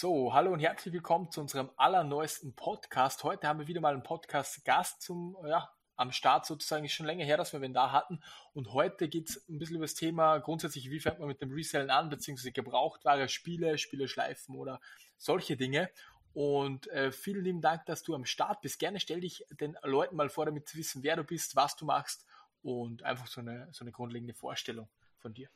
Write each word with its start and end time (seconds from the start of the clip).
So, 0.00 0.32
hallo 0.32 0.52
und 0.52 0.60
herzlich 0.60 0.94
willkommen 0.94 1.28
zu 1.32 1.40
unserem 1.40 1.70
allerneuesten 1.76 2.54
Podcast. 2.54 3.24
Heute 3.24 3.48
haben 3.48 3.58
wir 3.58 3.66
wieder 3.66 3.80
mal 3.80 3.94
einen 3.94 4.04
Podcast-Gast 4.04 5.02
zum, 5.02 5.36
ja, 5.44 5.68
am 5.96 6.12
Start 6.12 6.46
sozusagen. 6.46 6.84
Ist 6.84 6.92
schon 6.92 7.04
länger 7.06 7.24
her, 7.24 7.36
dass 7.36 7.52
wir 7.52 7.58
den 7.58 7.74
da 7.74 7.90
hatten. 7.90 8.20
Und 8.54 8.72
heute 8.72 9.08
geht 9.08 9.28
es 9.28 9.48
ein 9.48 9.58
bisschen 9.58 9.74
über 9.74 9.86
das 9.86 9.96
Thema 9.96 10.38
grundsätzlich, 10.38 10.88
wie 10.88 11.00
fängt 11.00 11.18
man 11.18 11.26
mit 11.26 11.40
dem 11.40 11.50
Resellen 11.50 11.90
an, 11.90 12.10
beziehungsweise 12.10 12.52
Gebrauchtware, 12.52 13.28
Spiele, 13.28 13.76
Spiele 13.76 14.06
schleifen 14.06 14.54
oder 14.54 14.80
solche 15.16 15.56
Dinge. 15.56 15.90
Und 16.32 16.86
äh, 16.92 17.10
vielen 17.10 17.42
lieben 17.42 17.60
Dank, 17.60 17.84
dass 17.86 18.04
du 18.04 18.14
am 18.14 18.24
Start 18.24 18.60
bist. 18.60 18.78
Gerne 18.78 19.00
stell 19.00 19.22
dich 19.22 19.46
den 19.50 19.76
Leuten 19.82 20.14
mal 20.14 20.28
vor, 20.28 20.46
damit 20.46 20.68
sie 20.68 20.78
wissen, 20.78 21.02
wer 21.02 21.16
du 21.16 21.24
bist, 21.24 21.56
was 21.56 21.74
du 21.74 21.86
machst 21.86 22.24
und 22.62 23.02
einfach 23.02 23.26
so 23.26 23.40
eine, 23.40 23.66
so 23.72 23.82
eine 23.82 23.90
grundlegende 23.90 24.34
Vorstellung 24.34 24.88
von 25.16 25.34
dir. 25.34 25.48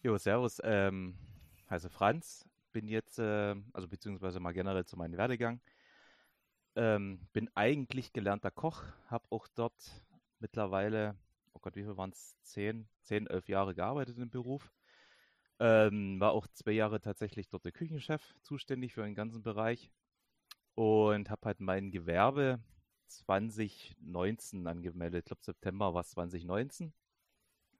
Jo, 0.00 0.16
servus. 0.16 0.60
Ähm, 0.62 1.18
heiße 1.68 1.90
Franz, 1.90 2.48
bin 2.72 2.88
jetzt, 2.88 3.18
äh, 3.18 3.54
also 3.72 3.88
beziehungsweise 3.88 4.40
mal 4.40 4.52
generell 4.52 4.84
zu 4.84 4.96
meinem 4.96 5.16
Werdegang. 5.16 5.60
Ähm, 6.74 7.28
bin 7.32 7.50
eigentlich 7.54 8.12
gelernter 8.12 8.50
Koch, 8.50 8.82
habe 9.06 9.26
auch 9.30 9.46
dort 9.48 9.74
mittlerweile, 10.38 11.16
oh 11.52 11.58
Gott, 11.60 11.76
wie 11.76 11.82
viel 11.82 11.96
waren 11.96 12.10
es? 12.10 12.40
Zehn, 12.42 12.88
zehn, 13.02 13.26
elf 13.26 13.48
Jahre 13.48 13.74
gearbeitet 13.74 14.18
im 14.18 14.30
Beruf. 14.30 14.72
Ähm, 15.58 16.18
war 16.18 16.32
auch 16.32 16.46
zwei 16.48 16.72
Jahre 16.72 17.00
tatsächlich 17.00 17.48
dort 17.48 17.64
der 17.64 17.72
Küchenchef, 17.72 18.34
zuständig 18.42 18.94
für 18.94 19.04
den 19.04 19.14
ganzen 19.14 19.42
Bereich. 19.42 19.92
Und 20.74 21.28
habe 21.28 21.46
halt 21.46 21.60
mein 21.60 21.90
Gewerbe 21.90 22.58
2019 23.08 24.66
angemeldet. 24.66 25.20
Ich 25.20 25.26
glaube, 25.26 25.42
September 25.44 25.92
war 25.92 26.00
es 26.00 26.10
2019. 26.10 26.94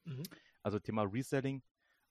Mhm. 0.04 0.22
Also 0.62 0.78
Thema 0.78 1.02
Reselling. 1.02 1.62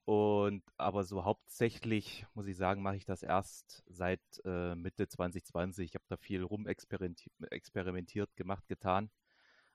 Und 0.06 0.64
aber 0.78 1.04
so 1.04 1.24
hauptsächlich, 1.26 2.26
muss 2.34 2.48
ich 2.48 2.58
sagen, 2.58 2.82
mache 2.82 2.96
ich 2.98 3.06
das 3.06 3.24
erst 3.24 3.84
seit 3.88 4.22
äh, 4.46 4.76
Mitte 4.76 5.08
2020. 5.08 5.86
Ich 5.86 5.96
habe 5.96 6.06
da 6.08 6.18
viel 6.18 6.44
rumexperimentiert, 6.44 8.36
gemacht, 8.36 8.68
getan. 8.68 9.10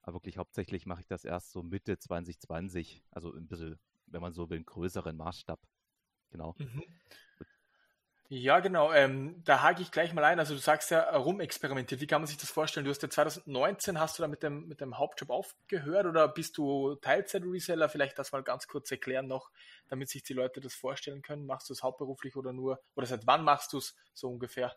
Aber 0.03 0.15
wirklich 0.17 0.39
hauptsächlich 0.39 0.87
mache 0.87 1.01
ich 1.01 1.07
das 1.07 1.25
erst 1.25 1.53
so 1.53 1.63
Mitte 1.63 1.99
2020. 1.99 3.03
Also 3.11 3.33
ein 3.33 3.47
bisschen, 3.47 3.79
wenn 4.07 4.21
man 4.21 4.33
so 4.33 4.51
will, 4.51 4.57
einen 4.57 4.67
größeren 4.67 5.17
Maßstab. 5.17 5.61
Genau. 6.31 6.55
Mhm. 6.59 6.83
Ja, 8.29 8.59
genau. 8.59 8.93
Ähm, 8.93 9.41
da 9.45 9.63
hake 9.63 9.83
ich 9.83 9.93
gleich 9.93 10.13
mal 10.13 10.25
ein. 10.25 10.41
Also 10.41 10.55
du 10.55 10.61
sagst 10.61 10.91
ja 10.91 11.17
rumexperimentiert. 11.17 12.01
Wie 12.01 12.09
kann 12.09 12.21
man 12.21 12.27
sich 12.27 12.37
das 12.37 12.51
vorstellen? 12.51 12.85
Du 12.85 12.91
hast 12.91 13.03
ja 13.03 13.09
2019, 13.09 14.01
hast 14.01 14.19
du 14.19 14.23
da 14.23 14.29
mit 14.29 14.43
dem, 14.43 14.67
mit 14.67 14.81
dem 14.81 14.99
Hauptjob 14.99 15.31
aufgehört 15.31 16.07
oder 16.07 16.27
bist 16.27 16.59
du 16.59 16.97
Teilzeit-Reseller? 16.97 17.89
Vielleicht 17.89 18.19
das 18.19 18.33
mal 18.33 18.43
ganz 18.43 18.67
kurz 18.67 18.91
erklären 18.91 19.29
noch, 19.29 19.51
damit 19.89 20.09
sich 20.09 20.25
die 20.25 20.33
Leute 20.33 20.61
das 20.61 20.75
vorstellen 20.75 21.23
können. 21.23 21.47
Machst 21.47 21.69
du 21.69 21.73
es 21.73 21.85
hauptberuflich 21.85 22.35
oder 22.35 22.53
nur, 22.53 22.81
oder 22.97 23.07
seit 23.07 23.27
wann 23.29 23.45
machst 23.45 23.73
du 23.73 23.79
es 23.79 23.95
so 24.13 24.29
ungefähr? 24.29 24.75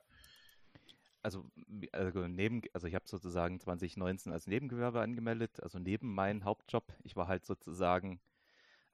Also, 1.24 1.44
also 1.92 2.28
neben, 2.28 2.62
also 2.74 2.86
ich 2.86 2.94
habe 2.94 3.06
sozusagen 3.08 3.60
2019 3.60 4.32
als 4.32 4.46
Nebengewerbe 4.46 5.02
angemeldet, 5.02 5.62
also 5.62 5.80
neben 5.80 6.14
meinem 6.14 6.46
Hauptjob. 6.46 6.86
Ich 7.04 7.16
war 7.16 7.28
halt 7.28 7.46
sozusagen 7.46 8.22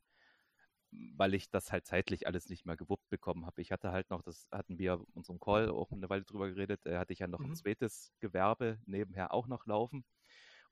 weil 0.90 1.34
ich 1.34 1.50
das 1.50 1.72
halt 1.72 1.86
zeitlich 1.86 2.26
alles 2.26 2.48
nicht 2.48 2.66
mehr 2.66 2.76
gewuppt 2.76 3.08
bekommen 3.08 3.46
habe. 3.46 3.62
Ich 3.62 3.72
hatte 3.72 3.92
halt 3.92 4.10
noch, 4.10 4.22
das 4.22 4.48
hatten 4.50 4.78
wir 4.78 5.00
unserem 5.14 5.38
Call 5.38 5.70
auch 5.70 5.92
eine 5.92 6.10
Weile 6.10 6.24
drüber 6.24 6.48
geredet, 6.48 6.84
äh, 6.84 6.98
hatte 6.98 7.12
ich 7.12 7.20
ja 7.20 7.28
noch 7.28 7.38
mhm. 7.38 7.52
ein 7.52 7.54
zweites 7.54 8.12
Gewerbe 8.18 8.80
nebenher 8.84 9.32
auch 9.32 9.46
noch 9.46 9.66
laufen. 9.66 10.04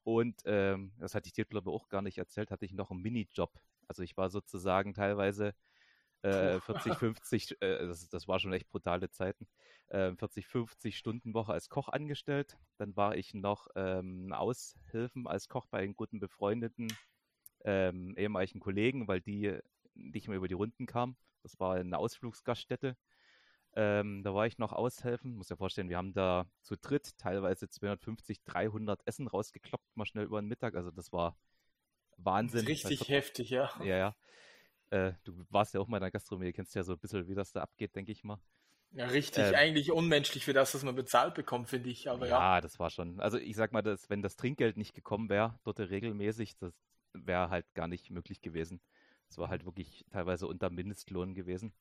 Und 0.08 0.40
ähm, 0.46 0.90
das 0.98 1.14
hatte 1.14 1.26
ich 1.26 1.34
dir, 1.34 1.44
glaube 1.44 1.68
ich, 1.68 1.76
auch 1.76 1.90
gar 1.90 2.00
nicht 2.00 2.16
erzählt, 2.16 2.50
hatte 2.50 2.64
ich 2.64 2.72
noch 2.72 2.90
einen 2.90 3.02
Minijob. 3.02 3.60
Also 3.88 4.02
ich 4.02 4.16
war 4.16 4.30
sozusagen 4.30 4.94
teilweise 4.94 5.54
äh, 6.22 6.58
40, 6.60 6.94
50, 6.94 7.56
äh, 7.60 7.86
das, 7.86 8.08
das 8.08 8.26
war 8.26 8.38
schon 8.38 8.54
echt 8.54 8.70
brutale 8.70 9.10
Zeiten, 9.10 9.46
äh, 9.88 10.14
40, 10.14 10.46
50 10.46 10.96
Stunden 10.96 11.34
Woche 11.34 11.52
als 11.52 11.68
Koch 11.68 11.90
angestellt. 11.90 12.56
Dann 12.78 12.96
war 12.96 13.16
ich 13.16 13.34
noch 13.34 13.68
ähm, 13.74 14.32
Aushilfen 14.32 15.26
als 15.26 15.50
Koch 15.50 15.66
bei 15.66 15.80
einem 15.80 15.94
guten 15.94 16.20
befreundeten 16.20 16.88
ähm, 17.66 18.16
ehemaligen 18.16 18.60
Kollegen, 18.60 19.08
weil 19.08 19.20
die 19.20 19.58
nicht 19.92 20.28
mehr 20.28 20.38
über 20.38 20.48
die 20.48 20.54
Runden 20.54 20.86
kamen. 20.86 21.18
Das 21.42 21.60
war 21.60 21.74
eine 21.74 21.98
Ausflugsgaststätte. 21.98 22.96
Ähm, 23.80 24.24
da 24.24 24.34
war 24.34 24.44
ich 24.44 24.58
noch 24.58 24.72
aushelfen. 24.72 25.36
Muss 25.36 25.50
ja 25.50 25.56
vorstellen, 25.56 25.88
wir 25.88 25.98
haben 25.98 26.12
da 26.12 26.50
zu 26.62 26.76
dritt 26.76 27.16
teilweise 27.16 27.68
250, 27.68 28.42
300 28.42 29.00
Essen 29.06 29.28
rausgekloppt, 29.28 29.96
mal 29.96 30.04
schnell 30.04 30.24
über 30.24 30.40
den 30.40 30.48
Mittag. 30.48 30.74
Also 30.74 30.90
das 30.90 31.12
war 31.12 31.38
Wahnsinn. 32.16 32.66
Richtig 32.66 33.02
also, 33.02 33.12
heftig, 33.12 33.50
ja. 33.50 33.70
Ja, 33.78 33.96
ja. 33.96 34.16
Äh, 34.90 35.12
du 35.22 35.46
warst 35.50 35.74
ja 35.74 35.80
auch 35.80 35.86
mal 35.86 35.98
in 35.98 36.02
der 36.02 36.10
Gastronomie, 36.10 36.52
kennst 36.52 36.74
ja 36.74 36.82
so 36.82 36.94
ein 36.94 36.98
bisschen, 36.98 37.28
wie 37.28 37.36
das 37.36 37.52
da 37.52 37.62
abgeht, 37.62 37.94
denke 37.94 38.10
ich 38.10 38.24
mal. 38.24 38.40
Ja, 38.90 39.06
richtig, 39.06 39.46
ähm, 39.46 39.54
eigentlich 39.54 39.92
unmenschlich 39.92 40.44
für 40.44 40.54
das, 40.54 40.74
was 40.74 40.82
man 40.82 40.96
bezahlt 40.96 41.34
bekommt, 41.34 41.68
finde 41.68 41.90
ich. 41.90 42.10
Aber 42.10 42.26
ja, 42.26 42.56
ja, 42.56 42.60
das 42.60 42.80
war 42.80 42.90
schon. 42.90 43.20
Also 43.20 43.38
ich 43.38 43.54
sag 43.54 43.70
mal, 43.70 43.82
dass, 43.82 44.10
wenn 44.10 44.22
das 44.22 44.34
Trinkgeld 44.34 44.76
nicht 44.76 44.94
gekommen 44.94 45.28
wäre, 45.28 45.56
dort 45.62 45.78
regelmäßig, 45.78 46.56
das 46.56 46.72
wäre 47.12 47.50
halt 47.50 47.72
gar 47.74 47.86
nicht 47.86 48.10
möglich 48.10 48.40
gewesen. 48.40 48.80
Es 49.28 49.38
war 49.38 49.50
halt 49.50 49.64
wirklich 49.64 50.04
teilweise 50.10 50.48
unter 50.48 50.68
Mindestlohn 50.68 51.36
gewesen. 51.36 51.72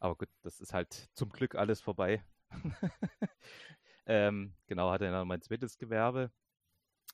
Aber 0.00 0.16
gut, 0.16 0.28
das 0.42 0.60
ist 0.60 0.72
halt 0.72 1.08
zum 1.14 1.30
Glück 1.30 1.54
alles 1.54 1.80
vorbei. 1.80 2.24
ähm, 4.06 4.54
genau, 4.66 4.90
hatte 4.90 5.10
dann 5.10 5.28
mein 5.28 5.42
zweites 5.42 5.78
Gewerbe 5.78 6.30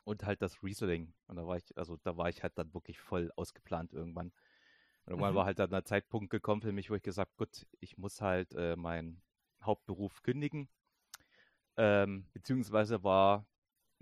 und 0.05 0.25
halt 0.25 0.43
das 0.43 0.63
Reselling. 0.63 1.13
Und 1.27 1.37
da 1.37 1.47
war 1.47 1.57
ich, 1.57 1.77
also 1.77 1.97
da 2.03 2.17
war 2.17 2.29
ich 2.29 2.43
halt 2.43 2.57
dann 2.57 2.73
wirklich 2.75 2.99
voll 2.99 3.31
ausgeplant 3.37 3.93
irgendwann. 3.93 4.29
Und 5.05 5.13
irgendwann 5.13 5.33
mhm. 5.33 5.37
war 5.37 5.45
halt 5.47 5.59
dann 5.59 5.71
der 5.71 5.85
Zeitpunkt 5.85 6.31
gekommen 6.31 6.63
für 6.63 6.73
mich, 6.73 6.91
wo 6.91 6.95
ich 6.95 7.03
gesagt, 7.03 7.37
gut, 7.37 7.67
ich 7.81 7.99
muss 7.99 8.21
halt 8.21 8.55
äh, 8.55 8.77
meinen 8.77 9.23
Hauptberuf 9.63 10.23
kündigen. 10.23 10.69
Ähm, 11.77 12.27
beziehungsweise 12.33 13.05
war 13.05 13.47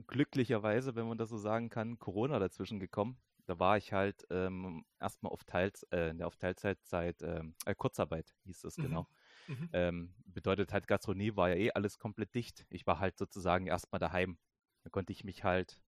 glücklicherweise, 0.07 0.95
wenn 0.95 1.09
man 1.09 1.19
das 1.19 1.29
so 1.29 1.39
sagen 1.39 1.69
kann, 1.69 1.99
Corona 1.99 2.39
dazwischen 2.39 2.81
gekommen 2.81 3.19
da 3.47 3.59
war 3.59 3.77
ich 3.77 3.93
halt 3.93 4.27
ähm, 4.31 4.85
erstmal 5.01 5.33
auf, 5.33 5.45
Teils, 5.45 5.85
äh, 5.91 6.15
auf 6.23 6.37
Teilzeit 6.37 6.79
seit 6.85 7.23
ähm, 7.23 7.55
äh, 7.65 7.75
Kurzarbeit, 7.75 8.35
hieß 8.45 8.61
das 8.63 8.77
genau. 8.77 9.07
Mhm. 9.47 9.55
mhm. 9.55 9.69
Ähm, 9.73 10.15
bedeutet 10.27 10.73
halt, 10.73 10.87
Gastronomie 10.87 11.37
war 11.37 11.49
ja 11.51 11.57
eh 11.57 11.71
alles 11.73 11.99
komplett 11.99 12.35
dicht. 12.35 12.67
Ich 12.71 12.87
war 12.87 12.99
halt 12.99 13.17
sozusagen 13.17 13.67
erstmal 13.67 14.01
daheim. 14.01 14.39
Da 14.83 14.91
konnte 14.91 15.13
ich 15.13 15.25
mich 15.25 15.45
halt, 15.45 15.81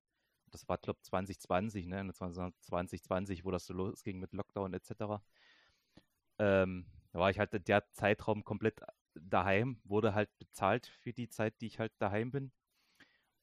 das 0.46 0.68
war 0.68 0.78
glaube 0.78 1.00
2020, 1.02 1.86
ne, 1.86 2.12
2020, 2.12 3.44
wo 3.44 3.50
das 3.50 3.66
so 3.66 3.74
losging 3.74 4.18
mit 4.18 4.32
Lockdown 4.32 4.72
etc. 4.74 5.22
Ähm, 6.38 6.86
da 7.12 7.18
war 7.18 7.30
ich 7.30 7.38
halt 7.38 7.68
der 7.68 7.90
Zeitraum 7.92 8.44
komplett 8.44 8.80
daheim, 9.14 9.80
wurde 9.84 10.14
halt 10.14 10.30
bezahlt 10.38 10.86
für 10.86 11.12
die 11.12 11.28
Zeit, 11.28 11.60
die 11.60 11.66
ich 11.66 11.78
halt 11.78 11.92
daheim 11.98 12.30
bin. 12.30 12.52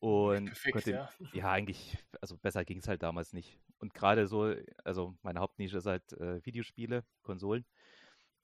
Und 0.05 0.45
Perfekt, 0.45 0.73
konnte, 0.73 0.91
ja. 0.91 1.09
ja. 1.33 1.51
eigentlich, 1.51 1.97
also 2.21 2.37
besser 2.37 2.63
ging 2.63 2.77
es 2.77 2.87
halt 2.87 3.01
damals 3.01 3.33
nicht. 3.33 3.57
Und 3.79 3.95
gerade 3.95 4.27
so, 4.27 4.53
also 4.83 5.15
meine 5.23 5.39
Hauptnische 5.39 5.79
ist 5.79 5.87
halt 5.87 6.13
äh, 6.13 6.45
Videospiele, 6.45 7.03
Konsolen 7.23 7.65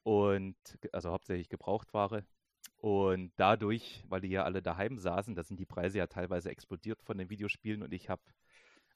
und 0.01 0.55
also 0.91 1.11
hauptsächlich 1.11 1.49
Gebrauchtware. 1.49 2.25
Und 2.77 3.31
dadurch, 3.35 4.03
weil 4.07 4.21
die 4.21 4.29
ja 4.29 4.43
alle 4.43 4.63
daheim 4.63 4.97
saßen, 4.97 5.35
da 5.35 5.43
sind 5.43 5.59
die 5.59 5.67
Preise 5.67 5.99
ja 5.99 6.07
teilweise 6.07 6.49
explodiert 6.49 7.03
von 7.03 7.19
den 7.19 7.29
Videospielen 7.29 7.83
und 7.83 7.93
ich 7.93 8.09
habe, 8.09 8.23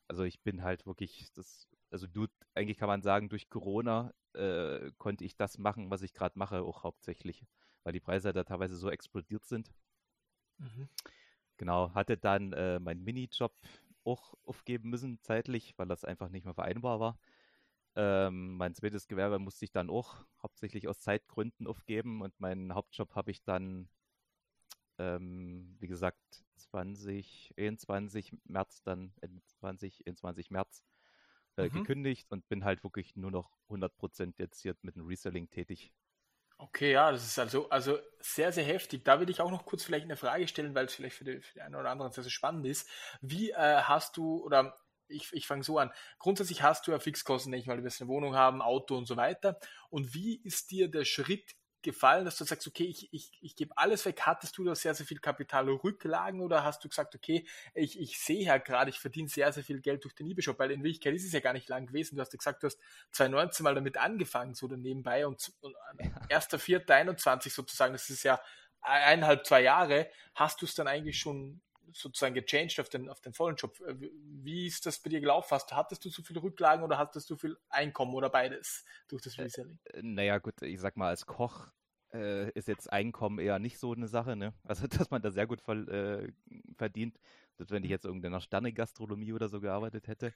also 0.07 0.23
ich 0.23 0.41
bin 0.41 0.63
halt 0.63 0.87
wirklich, 0.87 1.31
das, 1.33 1.67
also 1.91 2.07
du, 2.07 2.25
eigentlich 2.55 2.79
kann 2.79 2.87
man 2.87 3.03
sagen, 3.03 3.29
durch 3.29 3.47
Corona 3.47 4.11
äh, 4.33 4.89
konnte 4.97 5.23
ich 5.23 5.35
das 5.35 5.59
machen, 5.59 5.91
was 5.91 6.01
ich 6.01 6.13
gerade 6.13 6.39
mache, 6.39 6.63
auch 6.63 6.81
hauptsächlich, 6.81 7.45
weil 7.83 7.93
die 7.93 7.99
Preise 7.99 8.33
da 8.33 8.43
teilweise 8.43 8.75
so 8.75 8.89
explodiert 8.89 9.45
sind. 9.45 9.71
Mhm. 10.57 10.89
Genau, 11.57 11.93
hatte 11.93 12.17
dann 12.17 12.53
äh, 12.53 12.79
meinen 12.79 13.03
Minijob 13.03 13.53
auch 14.03 14.35
aufgeben 14.45 14.89
müssen 14.89 15.19
zeitlich, 15.21 15.73
weil 15.77 15.87
das 15.87 16.05
einfach 16.05 16.29
nicht 16.29 16.45
mehr 16.45 16.53
vereinbar 16.53 16.99
war. 16.99 17.19
Ähm, 17.95 18.57
mein 18.57 18.75
zweites 18.75 19.07
Gewerbe 19.07 19.39
musste 19.39 19.65
ich 19.65 19.71
dann 19.71 19.89
auch 19.89 20.25
hauptsächlich 20.43 20.87
aus 20.87 20.99
Zeitgründen 20.99 21.65
aufgeben 21.65 22.21
und 22.21 22.37
meinen 22.39 22.73
Hauptjob 22.75 23.15
habe 23.15 23.31
ich 23.31 23.43
dann, 23.43 23.87
ähm, 24.97 25.75
wie 25.79 25.87
gesagt, 25.87 26.43
2021 26.57 28.33
März 28.43 28.83
dann, 28.83 29.13
20, 29.59 30.05
21 30.05 30.51
März 30.51 30.83
äh, 31.55 31.63
mhm. 31.63 31.71
gekündigt 31.71 32.31
und 32.31 32.47
bin 32.49 32.65
halt 32.65 32.83
wirklich 32.83 33.15
nur 33.15 33.31
noch 33.31 33.57
100% 33.69 34.39
jetzt 34.39 34.61
hier 34.61 34.75
mit 34.81 34.95
dem 34.95 35.05
Reselling 35.05 35.49
tätig. 35.49 35.93
Okay, 36.57 36.93
ja, 36.93 37.11
das 37.11 37.25
ist 37.25 37.37
also, 37.37 37.69
also 37.69 37.99
sehr, 38.21 38.51
sehr 38.53 38.63
heftig. 38.63 39.03
Da 39.03 39.19
will 39.19 39.29
ich 39.29 39.41
auch 39.41 39.51
noch 39.51 39.65
kurz 39.65 39.83
vielleicht 39.83 40.05
eine 40.05 40.15
Frage 40.15 40.47
stellen, 40.47 40.73
weil 40.73 40.85
es 40.85 40.95
vielleicht 40.95 41.17
für 41.17 41.25
die, 41.25 41.41
für 41.41 41.53
die 41.53 41.61
einen 41.61 41.75
oder 41.75 41.89
anderen 41.89 42.11
sehr, 42.11 42.23
sehr 42.23 42.31
spannend 42.31 42.65
ist. 42.65 42.87
Wie 43.21 43.51
äh, 43.51 43.55
hast 43.81 44.15
du 44.15 44.41
oder 44.43 44.77
ich, 45.07 45.31
ich 45.33 45.47
fange 45.47 45.63
so 45.63 45.77
an. 45.77 45.91
Grundsätzlich 46.17 46.63
hast 46.63 46.87
du 46.87 46.91
ja 46.91 46.99
Fixkosten, 46.99 47.51
denke 47.51 47.61
ich 47.61 47.67
mal, 47.67 47.77
du 47.77 47.83
wirst 47.83 48.01
eine 48.01 48.07
Wohnung 48.07 48.35
haben, 48.35 48.61
Auto 48.61 48.97
und 48.97 49.05
so 49.05 49.17
weiter. 49.17 49.59
Und 49.89 50.13
wie 50.13 50.37
ist 50.43 50.71
dir 50.71 50.89
der 50.89 51.05
Schritt 51.05 51.55
gefallen, 51.85 52.25
dass 52.25 52.37
du 52.37 52.43
sagst, 52.43 52.67
okay, 52.67 52.83
ich, 52.83 53.13
ich, 53.13 53.31
ich 53.39 53.55
gebe 53.55 53.77
alles 53.77 54.03
weg. 54.05 54.19
Hattest 54.23 54.57
du 54.57 54.63
da 54.65 54.75
sehr, 54.75 54.93
sehr 54.93 55.05
viel 55.05 55.19
Kapitalrücklagen 55.19 56.41
oder 56.41 56.63
hast 56.63 56.83
du 56.83 56.89
gesagt, 56.89 57.15
okay, 57.15 57.47
ich, 57.73 57.99
ich 57.99 58.19
sehe 58.19 58.43
ja 58.43 58.57
gerade, 58.57 58.89
ich 58.89 58.99
verdiene 58.99 59.29
sehr, 59.29 59.53
sehr 59.53 59.63
viel 59.63 59.79
Geld 59.79 60.03
durch 60.03 60.15
den 60.15 60.27
eBay-Shop, 60.27 60.59
weil 60.59 60.71
in 60.71 60.83
Wirklichkeit 60.83 61.13
ist 61.13 61.25
es 61.25 61.31
ja 61.31 61.39
gar 61.39 61.53
nicht 61.53 61.69
lang 61.69 61.87
gewesen. 61.87 62.15
Du 62.15 62.21
hast 62.21 62.33
ja 62.33 62.37
gesagt, 62.37 62.63
du 62.63 62.67
hast 62.67 62.79
2019 63.11 63.63
mal 63.63 63.75
damit 63.75 63.97
angefangen, 63.97 64.55
so 64.55 64.67
nebenbei 64.67 65.25
und, 65.25 65.53
und 65.61 65.75
1.4.21 66.29 67.51
sozusagen, 67.51 67.93
das 67.93 68.09
ist 68.09 68.23
ja 68.23 68.41
eineinhalb, 68.81 69.45
zwei 69.45 69.61
Jahre, 69.61 70.09
hast 70.33 70.61
du 70.61 70.65
es 70.65 70.75
dann 70.75 70.87
eigentlich 70.87 71.19
schon 71.19 71.61
sozusagen 71.95 72.35
gechanged 72.35 72.79
auf 72.79 72.89
den, 72.89 73.09
auf 73.09 73.21
den 73.21 73.33
vollen 73.33 73.55
Job. 73.55 73.79
Wie 73.87 74.67
ist 74.67 74.85
das 74.85 74.99
bei 74.99 75.09
dir 75.09 75.21
gelaufen? 75.21 75.51
Hast, 75.51 75.71
hattest 75.71 76.03
du 76.03 76.09
zu 76.09 76.23
viele 76.23 76.43
Rücklagen 76.43 76.83
oder 76.83 76.97
hattest 76.97 77.29
du 77.29 77.37
viel 77.37 77.57
Einkommen 77.69 78.13
oder 78.13 78.29
beides 78.29 78.85
durch 79.07 79.21
das 79.21 79.37
äh, 79.37 79.43
Reselling? 79.43 79.79
Äh, 79.85 80.01
naja, 80.03 80.37
gut, 80.39 80.61
ich 80.61 80.79
sag 80.79 80.97
mal, 80.97 81.07
als 81.07 81.25
Koch 81.25 81.71
äh, 82.13 82.51
ist 82.51 82.67
jetzt 82.67 82.91
Einkommen 82.91 83.39
eher 83.39 83.59
nicht 83.59 83.79
so 83.79 83.93
eine 83.93 84.09
Sache, 84.09 84.35
ne? 84.35 84.53
Also, 84.65 84.87
dass 84.87 85.09
man 85.09 85.21
da 85.21 85.31
sehr 85.31 85.47
gut 85.47 85.61
ver 85.61 85.87
äh, 85.87 86.31
verdient, 86.77 87.17
als 87.57 87.71
wenn 87.71 87.85
ich 87.85 87.89
jetzt 87.89 88.05
irgendeiner 88.05 88.41
Sterne-Gastronomie 88.41 89.31
oder 89.31 89.47
so 89.47 89.61
gearbeitet 89.61 90.07
hätte. 90.07 90.33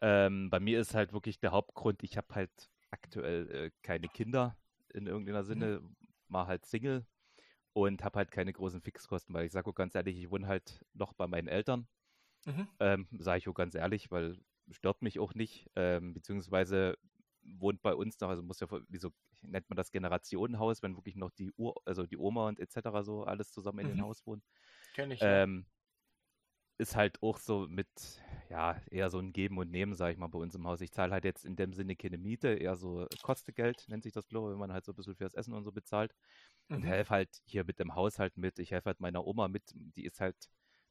Ähm, 0.00 0.50
bei 0.50 0.60
mir 0.60 0.80
ist 0.80 0.94
halt 0.94 1.12
wirklich 1.12 1.40
der 1.40 1.50
Hauptgrund, 1.50 2.04
ich 2.04 2.16
habe 2.16 2.32
halt 2.34 2.70
aktuell 2.90 3.50
äh, 3.50 3.70
keine 3.82 4.08
Kinder 4.08 4.56
in 4.94 5.08
irgendeiner 5.08 5.42
Sinne, 5.42 5.80
mhm. 5.80 5.96
mal 6.28 6.46
halt 6.46 6.64
Single 6.64 7.04
und 7.72 8.02
habe 8.04 8.18
halt 8.18 8.30
keine 8.30 8.52
großen 8.52 8.80
Fixkosten, 8.80 9.34
weil 9.34 9.46
ich 9.46 9.52
sage 9.52 9.70
auch 9.70 9.74
ganz 9.74 9.94
ehrlich, 9.94 10.18
ich 10.18 10.30
wohne 10.30 10.46
halt 10.46 10.84
noch 10.94 11.12
bei 11.12 11.26
meinen 11.26 11.48
Eltern. 11.48 11.86
Mhm. 12.46 12.68
Ähm, 12.80 13.08
sage 13.18 13.38
ich 13.38 13.48
auch 13.48 13.54
ganz 13.54 13.74
ehrlich, 13.74 14.10
weil 14.10 14.38
stört 14.70 15.02
mich 15.02 15.18
auch 15.18 15.34
nicht, 15.34 15.70
ähm, 15.76 16.14
beziehungsweise 16.14 16.96
wohnt 17.42 17.82
bei 17.82 17.94
uns 17.94 18.18
noch, 18.20 18.28
also 18.28 18.42
muss 18.42 18.60
ja, 18.60 18.68
wieso 18.88 19.10
nennt 19.42 19.68
man 19.68 19.76
das 19.76 19.90
Generationenhaus, 19.90 20.82
wenn 20.82 20.96
wirklich 20.96 21.16
noch 21.16 21.30
die 21.30 21.52
Ur, 21.56 21.74
also 21.84 22.06
die 22.06 22.16
Oma 22.16 22.48
und 22.48 22.60
etc. 22.60 23.02
so 23.02 23.24
alles 23.24 23.50
zusammen 23.52 23.80
in 23.80 23.86
mhm. 23.86 23.96
dem 23.96 24.02
Haus 24.02 24.26
wohnen. 24.26 24.42
Kenne 24.94 25.14
ich. 25.14 25.20
Ähm, 25.22 25.66
ist 26.80 26.96
halt 26.96 27.22
auch 27.22 27.38
so 27.38 27.66
mit, 27.68 27.88
ja, 28.48 28.80
eher 28.90 29.10
so 29.10 29.18
ein 29.18 29.32
Geben 29.32 29.58
und 29.58 29.70
Nehmen, 29.70 29.94
sage 29.94 30.12
ich 30.12 30.18
mal, 30.18 30.28
bei 30.28 30.38
uns 30.38 30.54
im 30.54 30.66
Haus. 30.66 30.80
Ich 30.80 30.90
zahle 30.90 31.12
halt 31.12 31.24
jetzt 31.24 31.44
in 31.44 31.54
dem 31.54 31.74
Sinne 31.74 31.94
keine 31.94 32.18
Miete, 32.18 32.48
eher 32.48 32.74
so 32.74 33.06
Kostegeld, 33.22 33.84
nennt 33.88 34.02
sich 34.02 34.12
das, 34.12 34.26
glaube 34.28 34.48
ich, 34.48 34.52
wenn 34.52 34.58
man 34.58 34.72
halt 34.72 34.84
so 34.84 34.92
ein 34.92 34.96
bisschen 34.96 35.14
fürs 35.14 35.34
Essen 35.34 35.54
und 35.54 35.62
so 35.62 35.72
bezahlt. 35.72 36.14
Mhm. 36.68 36.76
Und 36.76 36.82
helfe 36.84 37.10
halt 37.10 37.42
hier 37.44 37.64
mit 37.64 37.78
dem 37.78 37.94
Haushalt 37.94 38.36
mit. 38.36 38.58
Ich 38.58 38.72
helfe 38.72 38.86
halt 38.86 39.00
meiner 39.00 39.26
Oma 39.26 39.48
mit. 39.48 39.62
Die 39.74 40.04
ist 40.04 40.20
halt 40.20 40.36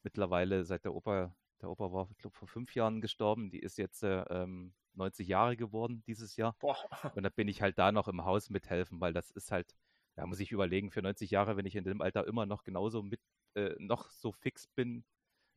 mittlerweile, 0.04 0.64
seit 0.64 0.86
der 0.86 0.94
Opa, 0.94 1.36
der 1.62 1.70
Opa 1.70 1.92
war, 1.92 2.08
glaube, 2.20 2.38
vor 2.38 2.48
fünf 2.48 2.76
Jahren 2.76 3.02
gestorben. 3.02 3.50
Die 3.50 3.60
ist 3.60 3.78
jetzt 3.78 4.04
äh, 4.04 4.22
ähm, 4.30 4.74
90 4.94 5.28
Jahre 5.28 5.58
geworden 5.58 6.04
dieses 6.06 6.36
Jahr. 6.36 6.56
Boah. 6.60 6.78
Und 7.16 7.24
da 7.24 7.30
bin 7.30 7.48
ich 7.48 7.62
halt 7.62 7.80
da 7.80 7.92
noch 7.92 8.08
im 8.08 8.24
Haus 8.26 8.50
mithelfen, 8.50 9.02
weil 9.02 9.14
das 9.14 9.32
ist 9.32 9.52
halt, 9.52 9.76
da 10.16 10.28
muss 10.28 10.40
ich 10.40 10.52
überlegen, 10.52 10.92
für 10.92 11.02
90 11.02 11.32
Jahre, 11.32 11.58
wenn 11.58 11.66
ich 11.66 11.76
in 11.76 11.84
dem 11.84 12.02
Alter 12.02 12.28
immer 12.28 12.46
noch 12.46 12.64
genauso 12.64 13.02
mit, 13.02 13.22
äh, 13.56 13.74
noch 13.80 14.12
so 14.12 14.32
fix 14.32 14.68
bin, 14.68 15.04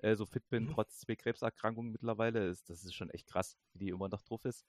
äh, 0.02 0.14
so 0.16 0.26
fit 0.26 0.48
bin, 0.50 0.64
mhm. 0.64 0.70
trotz 0.70 0.98
zwei 0.98 1.16
Krebserkrankungen 1.16 1.92
mittlerweile, 1.92 2.46
ist, 2.46 2.68
das 2.68 2.84
ist 2.84 2.94
schon 2.94 3.10
echt 3.10 3.26
krass, 3.26 3.56
wie 3.72 3.78
die 3.78 3.88
immer 3.88 4.08
noch 4.08 4.22
drauf 4.22 4.44
ist. 4.44 4.66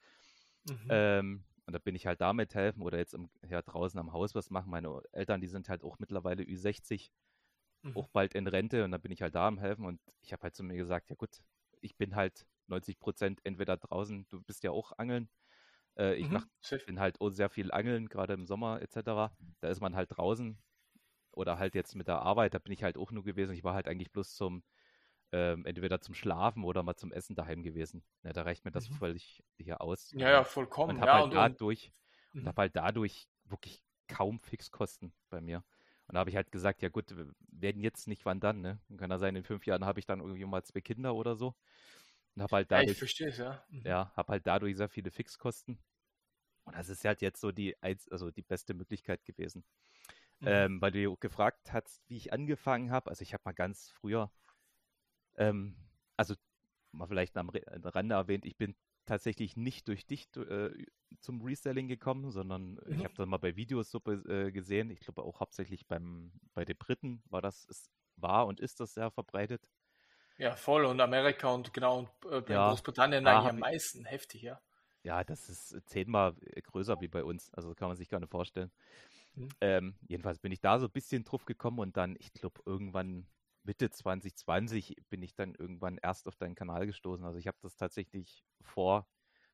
Mhm. 0.70 0.88
Ähm, 0.90 1.44
und 1.66 1.74
da 1.74 1.80
bin 1.80 1.96
ich 1.96 2.06
halt 2.06 2.22
damit 2.22 2.56
helfen 2.56 2.82
oder 2.82 2.98
jetzt 2.98 3.14
im, 3.14 3.30
ja, 3.48 3.62
draußen 3.62 4.00
am 4.00 4.14
Haus 4.14 4.36
was 4.36 4.50
machen. 4.50 4.70
Meine 4.70 5.02
Eltern, 5.12 5.42
die 5.42 5.48
sind 5.48 5.70
halt 5.70 5.84
auch 5.84 6.00
mittlerweile 6.00 6.44
Ü60, 6.44 7.10
mhm. 7.82 7.98
auch 7.98 8.08
bald 8.10 8.36
in 8.36 8.48
Rente 8.48 8.84
und 8.84 8.92
da 8.92 8.98
bin 8.98 9.12
ich 9.12 9.22
halt 9.22 9.36
da 9.36 9.48
am 9.48 9.60
helfen 9.60 9.86
und 9.86 10.00
ich 10.22 10.34
habe 10.34 10.44
halt 10.44 10.56
zu 10.56 10.64
mir 10.64 10.76
gesagt, 10.76 11.10
ja 11.10 11.16
gut, 11.16 11.42
ich 11.82 11.98
bin 11.98 12.16
halt 12.16 12.46
90 12.68 13.00
Prozent 13.00 13.42
entweder 13.44 13.78
draußen, 13.78 14.26
du 14.30 14.42
bist 14.42 14.64
ja 14.64 14.72
auch 14.72 14.94
angeln. 14.98 15.30
Äh, 15.98 16.16
ich 16.16 16.28
mhm. 16.28 16.34
mach, 16.34 16.48
bin 16.86 17.00
halt 17.00 17.20
auch 17.22 17.30
sehr 17.30 17.50
viel 17.50 17.72
angeln, 17.72 18.08
gerade 18.08 18.34
im 18.34 18.46
Sommer 18.46 18.82
etc. 18.82 19.32
Da 19.62 19.70
ist 19.70 19.82
man 19.82 19.96
halt 19.96 20.10
draußen 20.16 20.58
oder 21.32 21.58
halt 21.58 21.76
jetzt 21.76 21.96
mit 21.96 22.08
der 22.08 22.22
Arbeit, 22.22 22.54
da 22.54 22.60
bin 22.60 22.74
ich 22.74 22.84
halt 22.84 22.98
auch 22.98 23.12
nur 23.12 23.24
gewesen. 23.24 23.54
Ich 23.54 23.64
war 23.64 23.74
halt 23.74 23.88
eigentlich 23.88 24.12
bloß 24.12 24.36
zum 24.36 24.64
ähm, 25.34 25.66
entweder 25.66 26.00
zum 26.00 26.14
Schlafen 26.14 26.64
oder 26.64 26.84
mal 26.84 26.96
zum 26.96 27.12
Essen 27.12 27.36
daheim 27.36 27.64
gewesen. 27.64 28.04
Ja, 28.22 28.34
da 28.34 28.44
reicht 28.44 28.66
mir 28.66 28.72
das 28.72 28.90
mhm. 28.90 28.94
völlig 28.94 29.44
hier 29.58 29.82
aus. 29.82 30.12
Ja, 30.12 30.30
ja, 30.30 30.44
vollkommen. 30.44 30.92
Und 30.96 31.02
habe 31.02 31.08
ja, 31.08 31.14
halt 31.16 31.24
und, 31.26 31.34
dadurch, 31.34 31.92
und 32.34 32.44
mhm. 32.44 32.48
habe 32.48 32.62
halt 32.62 32.76
dadurch 32.76 33.28
wirklich 33.46 33.82
kaum 34.08 34.40
Fixkosten 34.40 35.12
bei 35.32 35.42
mir. 35.42 35.64
Und 36.06 36.14
da 36.14 36.20
habe 36.20 36.30
ich 36.30 36.36
halt 36.36 36.52
gesagt, 36.52 36.84
ja 36.84 36.90
gut, 36.90 37.16
werden 37.48 37.82
jetzt 37.82 38.08
nicht, 38.08 38.26
wann 38.26 38.40
dann, 38.40 38.62
ne? 38.62 38.80
Dann 38.90 38.98
kann 38.98 39.10
ja 39.10 39.18
sein, 39.18 39.36
in 39.36 39.44
fünf 39.44 39.66
Jahren 39.66 39.86
habe 39.86 40.00
ich 40.00 40.06
dann 40.06 40.20
irgendwie 40.20 40.46
mal 40.46 40.64
zwei 40.64 40.82
Kinder 40.82 41.16
oder 41.16 41.36
so. 41.36 41.56
Und 42.36 42.44
habe 42.44 42.58
halt 42.58 42.72
dadurch, 42.72 42.88
ja, 42.88 42.92
ich 42.92 42.98
verstehe 43.00 43.30
es, 43.30 43.38
ja. 43.38 43.64
Mhm. 43.70 43.82
Ja, 43.86 44.14
habe 44.16 44.34
halt 44.34 44.46
dadurch 44.46 44.78
sehr 44.78 44.90
viele 44.90 45.10
Fixkosten. 45.10 45.80
Und 46.66 46.76
das 46.76 46.90
ist 46.90 47.04
halt 47.06 47.24
jetzt 47.24 47.42
so 47.42 47.52
die, 47.52 47.76
also 47.82 48.30
die 48.30 48.44
beste 48.44 48.76
Möglichkeit 48.76 49.26
gewesen. 49.26 49.66
Mhm. 50.42 50.48
Ähm, 50.48 50.82
weil 50.82 50.92
du 50.92 51.18
gefragt 51.18 51.74
hast, 51.74 52.04
wie 52.08 52.18
ich 52.18 52.34
angefangen 52.34 52.92
habe. 52.92 53.10
Also 53.10 53.24
ich 53.24 53.34
habe 53.34 53.42
mal 53.46 53.54
ganz 53.54 53.90
früher 53.90 54.32
ähm, 55.38 55.76
also 56.18 56.36
mal 56.92 57.08
vielleicht 57.08 57.38
am 57.38 57.50
Rande 57.50 58.16
erwähnt, 58.16 58.46
ich 58.46 58.58
bin 58.58 58.76
tatsächlich 59.06 59.58
nicht 59.58 59.88
durch 59.88 60.06
dich 60.06 60.28
äh, 60.38 60.70
zum 61.20 61.42
Reselling 61.42 61.88
gekommen, 61.88 62.32
sondern 62.32 62.74
mhm. 62.74 62.82
ich 62.88 63.04
habe 63.04 63.14
das 63.16 63.28
mal 63.28 63.38
bei 63.38 63.56
Videos 63.56 63.92
so 63.92 64.02
äh, 64.06 64.52
gesehen. 64.52 64.90
Ich 64.90 65.00
glaube 65.00 65.24
auch 65.24 65.40
hauptsächlich 65.40 65.88
beim, 65.88 66.32
bei 66.54 66.66
den 66.66 66.78
Briten 66.78 67.22
war 67.30 67.42
das, 67.42 67.66
ist, 67.66 67.90
war 68.16 68.46
und 68.48 68.60
ist 68.60 68.80
das 68.80 68.94
sehr 68.94 69.12
verbreitet. 69.12 69.70
Ja, 70.38 70.56
voll. 70.56 70.86
Und 70.86 71.00
Amerika 71.00 71.50
und 71.50 71.74
genau, 71.74 72.00
und 72.00 72.32
äh, 72.32 72.54
ja, 72.54 72.70
Großbritannien 72.70 73.26
eigentlich 73.28 73.50
am 73.50 73.60
meisten 73.60 74.06
heftig, 74.06 74.44
ja. 74.44 74.60
Ja, 75.04 75.24
das 75.24 75.50
ist 75.50 75.82
zehnmal 75.90 76.34
größer 76.64 77.02
wie 77.02 77.10
bei 77.10 77.24
uns. 77.24 77.54
Also 77.54 77.76
kann 77.76 77.90
man 77.90 77.98
sich 77.98 78.08
gar 78.08 78.20
nicht 78.20 78.32
vorstellen. 78.32 78.72
Mhm. 79.36 79.50
Ähm, 79.60 79.96
jedenfalls 80.08 80.40
bin 80.40 80.52
ich 80.52 80.62
da 80.62 80.80
so 80.80 80.86
ein 80.86 80.92
bisschen 80.92 81.24
drauf 81.24 81.46
gekommen 81.46 81.80
und 81.80 81.98
dann, 81.98 82.16
ich 82.20 82.32
glaube, 82.34 82.62
irgendwann 82.66 83.28
Mitte 83.64 83.90
2020 83.90 84.98
bin 85.10 85.22
ich 85.22 85.36
dann 85.36 85.56
irgendwann 85.56 85.98
erst 86.02 86.28
auf 86.28 86.36
deinen 86.36 86.56
Kanal 86.56 86.86
gestoßen. 86.86 87.26
Also 87.26 87.38
ich 87.38 87.48
habe 87.48 87.58
das 87.62 87.76
tatsächlich 87.76 88.44
vor, 88.62 89.08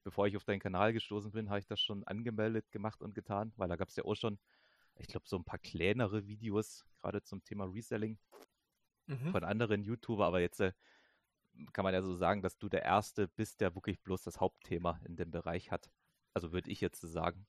bevor 0.03 0.27
ich 0.27 0.35
auf 0.35 0.43
deinen 0.43 0.59
Kanal 0.59 0.93
gestoßen 0.93 1.31
bin, 1.31 1.49
habe 1.49 1.59
ich 1.59 1.67
das 1.67 1.79
schon 1.79 2.03
angemeldet, 2.05 2.71
gemacht 2.71 3.01
und 3.01 3.13
getan, 3.13 3.53
weil 3.55 3.69
da 3.69 3.75
gab 3.75 3.89
es 3.89 3.95
ja 3.95 4.05
auch 4.05 4.15
schon, 4.15 4.39
ich 4.95 5.07
glaube, 5.07 5.27
so 5.27 5.37
ein 5.37 5.43
paar 5.43 5.59
kleinere 5.59 6.27
Videos, 6.27 6.85
gerade 7.01 7.21
zum 7.23 7.43
Thema 7.43 7.65
Reselling 7.65 8.17
mhm. 9.05 9.31
von 9.31 9.43
anderen 9.43 9.83
YouTuber, 9.83 10.25
aber 10.25 10.39
jetzt 10.39 10.59
äh, 10.59 10.73
kann 11.73 11.83
man 11.83 11.93
ja 11.93 12.01
so 12.01 12.15
sagen, 12.15 12.41
dass 12.41 12.57
du 12.57 12.67
der 12.67 12.83
Erste 12.83 13.27
bist, 13.27 13.61
der 13.61 13.75
wirklich 13.75 14.01
bloß 14.01 14.23
das 14.23 14.39
Hauptthema 14.39 14.99
in 15.05 15.15
dem 15.17 15.29
Bereich 15.29 15.71
hat. 15.71 15.91
Also 16.33 16.51
würde 16.51 16.71
ich 16.71 16.81
jetzt 16.81 17.01
sagen. 17.01 17.47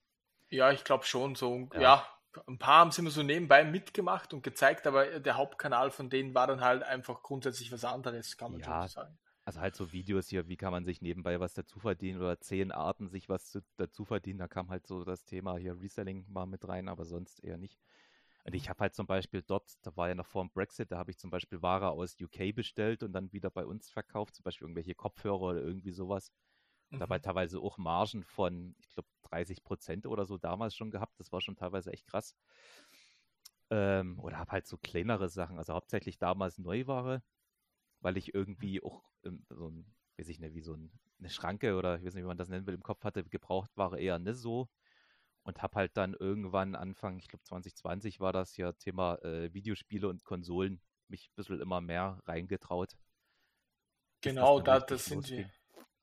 Ja, 0.49 0.71
ich 0.71 0.83
glaube 0.83 1.05
schon 1.05 1.35
so. 1.35 1.69
Ja. 1.73 1.81
ja 1.81 2.20
ein 2.47 2.57
paar 2.57 2.79
haben 2.79 2.91
sie 2.91 3.01
immer 3.01 3.11
so 3.11 3.23
nebenbei 3.23 3.63
mitgemacht 3.63 4.33
und 4.33 4.43
gezeigt, 4.43 4.87
aber 4.87 5.19
der 5.19 5.37
Hauptkanal 5.37 5.91
von 5.91 6.09
denen 6.09 6.33
war 6.33 6.47
dann 6.47 6.61
halt 6.61 6.83
einfach 6.83 7.21
grundsätzlich 7.23 7.71
was 7.71 7.83
anderes, 7.83 8.37
kann 8.37 8.51
man 8.51 8.61
ja, 8.61 8.81
schon 8.81 8.87
sagen. 8.87 9.19
Also 9.43 9.59
halt 9.59 9.75
so 9.75 9.91
Videos 9.91 10.27
hier, 10.29 10.47
wie 10.47 10.57
kann 10.57 10.71
man 10.71 10.85
sich 10.85 11.01
nebenbei 11.01 11.39
was 11.39 11.53
dazu 11.53 11.79
verdienen 11.79 12.21
oder 12.21 12.39
zehn 12.39 12.71
Arten, 12.71 13.09
sich 13.09 13.27
was 13.27 13.49
zu, 13.49 13.61
dazu 13.77 14.05
verdienen. 14.05 14.39
Da 14.39 14.47
kam 14.47 14.69
halt 14.69 14.85
so 14.85 15.03
das 15.03 15.25
Thema 15.25 15.57
hier 15.57 15.79
Reselling 15.79 16.25
mal 16.29 16.45
mit 16.45 16.67
rein, 16.67 16.87
aber 16.87 17.05
sonst 17.05 17.43
eher 17.43 17.57
nicht. 17.57 17.79
Und 18.43 18.55
ich 18.55 18.69
habe 18.69 18.79
halt 18.79 18.95
zum 18.95 19.05
Beispiel 19.05 19.41
dort, 19.41 19.73
da 19.83 19.95
war 19.95 20.09
ja 20.09 20.15
noch 20.15 20.25
vor 20.25 20.43
dem 20.43 20.51
Brexit, 20.51 20.91
da 20.91 20.97
habe 20.97 21.11
ich 21.11 21.17
zum 21.17 21.29
Beispiel 21.29 21.61
Ware 21.61 21.89
aus 21.89 22.15
UK 22.19 22.55
bestellt 22.55 23.03
und 23.03 23.13
dann 23.13 23.31
wieder 23.31 23.51
bei 23.51 23.65
uns 23.65 23.89
verkauft, 23.89 24.35
zum 24.35 24.43
Beispiel 24.43 24.65
irgendwelche 24.65 24.95
Kopfhörer 24.95 25.41
oder 25.41 25.61
irgendwie 25.61 25.91
sowas. 25.91 26.31
Mhm. 26.91 26.99
Dabei 26.99 27.19
teilweise 27.19 27.59
auch 27.59 27.77
Margen 27.77 28.23
von, 28.23 28.75
ich 28.79 28.89
glaube, 28.89 29.09
30 29.23 29.63
Prozent 29.63 30.05
oder 30.05 30.25
so 30.25 30.37
damals 30.37 30.75
schon 30.75 30.91
gehabt. 30.91 31.19
Das 31.19 31.31
war 31.31 31.41
schon 31.41 31.55
teilweise 31.55 31.91
echt 31.91 32.05
krass. 32.05 32.35
Ähm, 33.69 34.19
oder 34.19 34.37
habe 34.37 34.51
halt 34.51 34.67
so 34.67 34.77
kleinere 34.77 35.29
Sachen, 35.29 35.57
also 35.57 35.73
hauptsächlich 35.73 36.17
damals 36.17 36.57
Neuware, 36.57 37.23
weil 38.01 38.17
ich 38.17 38.33
irgendwie 38.33 38.79
mhm. 38.79 38.85
auch 38.85 39.03
ähm, 39.23 39.45
so 39.49 39.69
ein, 39.69 39.85
weiß 40.17 40.27
ich 40.27 40.39
nicht, 40.39 40.53
wie 40.53 40.61
so 40.61 40.73
ein, 40.73 40.91
eine 41.19 41.29
Schranke 41.29 41.77
oder 41.77 41.97
ich 41.97 42.05
weiß 42.05 42.13
nicht, 42.13 42.23
wie 42.23 42.27
man 42.27 42.37
das 42.37 42.49
nennen 42.49 42.67
will, 42.67 42.75
im 42.75 42.83
Kopf 42.83 43.03
hatte, 43.05 43.23
gebraucht 43.23 43.71
Ware 43.75 43.99
eher 43.99 44.19
nicht 44.19 44.35
so. 44.35 44.69
Und 45.43 45.63
habe 45.63 45.75
halt 45.75 45.97
dann 45.97 46.13
irgendwann 46.13 46.75
Anfang, 46.75 47.17
ich 47.17 47.27
glaube 47.27 47.43
2020 47.43 48.19
war 48.19 48.31
das 48.31 48.57
ja 48.57 48.73
Thema 48.73 49.15
äh, 49.23 49.51
Videospiele 49.53 50.07
und 50.07 50.23
Konsolen, 50.23 50.81
mich 51.07 51.29
ein 51.29 51.35
bisschen 51.35 51.61
immer 51.61 51.81
mehr 51.81 52.21
reingetraut. 52.25 52.95
Genau, 54.21 54.59
da, 54.59 54.79
das 54.79 55.05
sind 55.05 55.27
wir. 55.29 55.49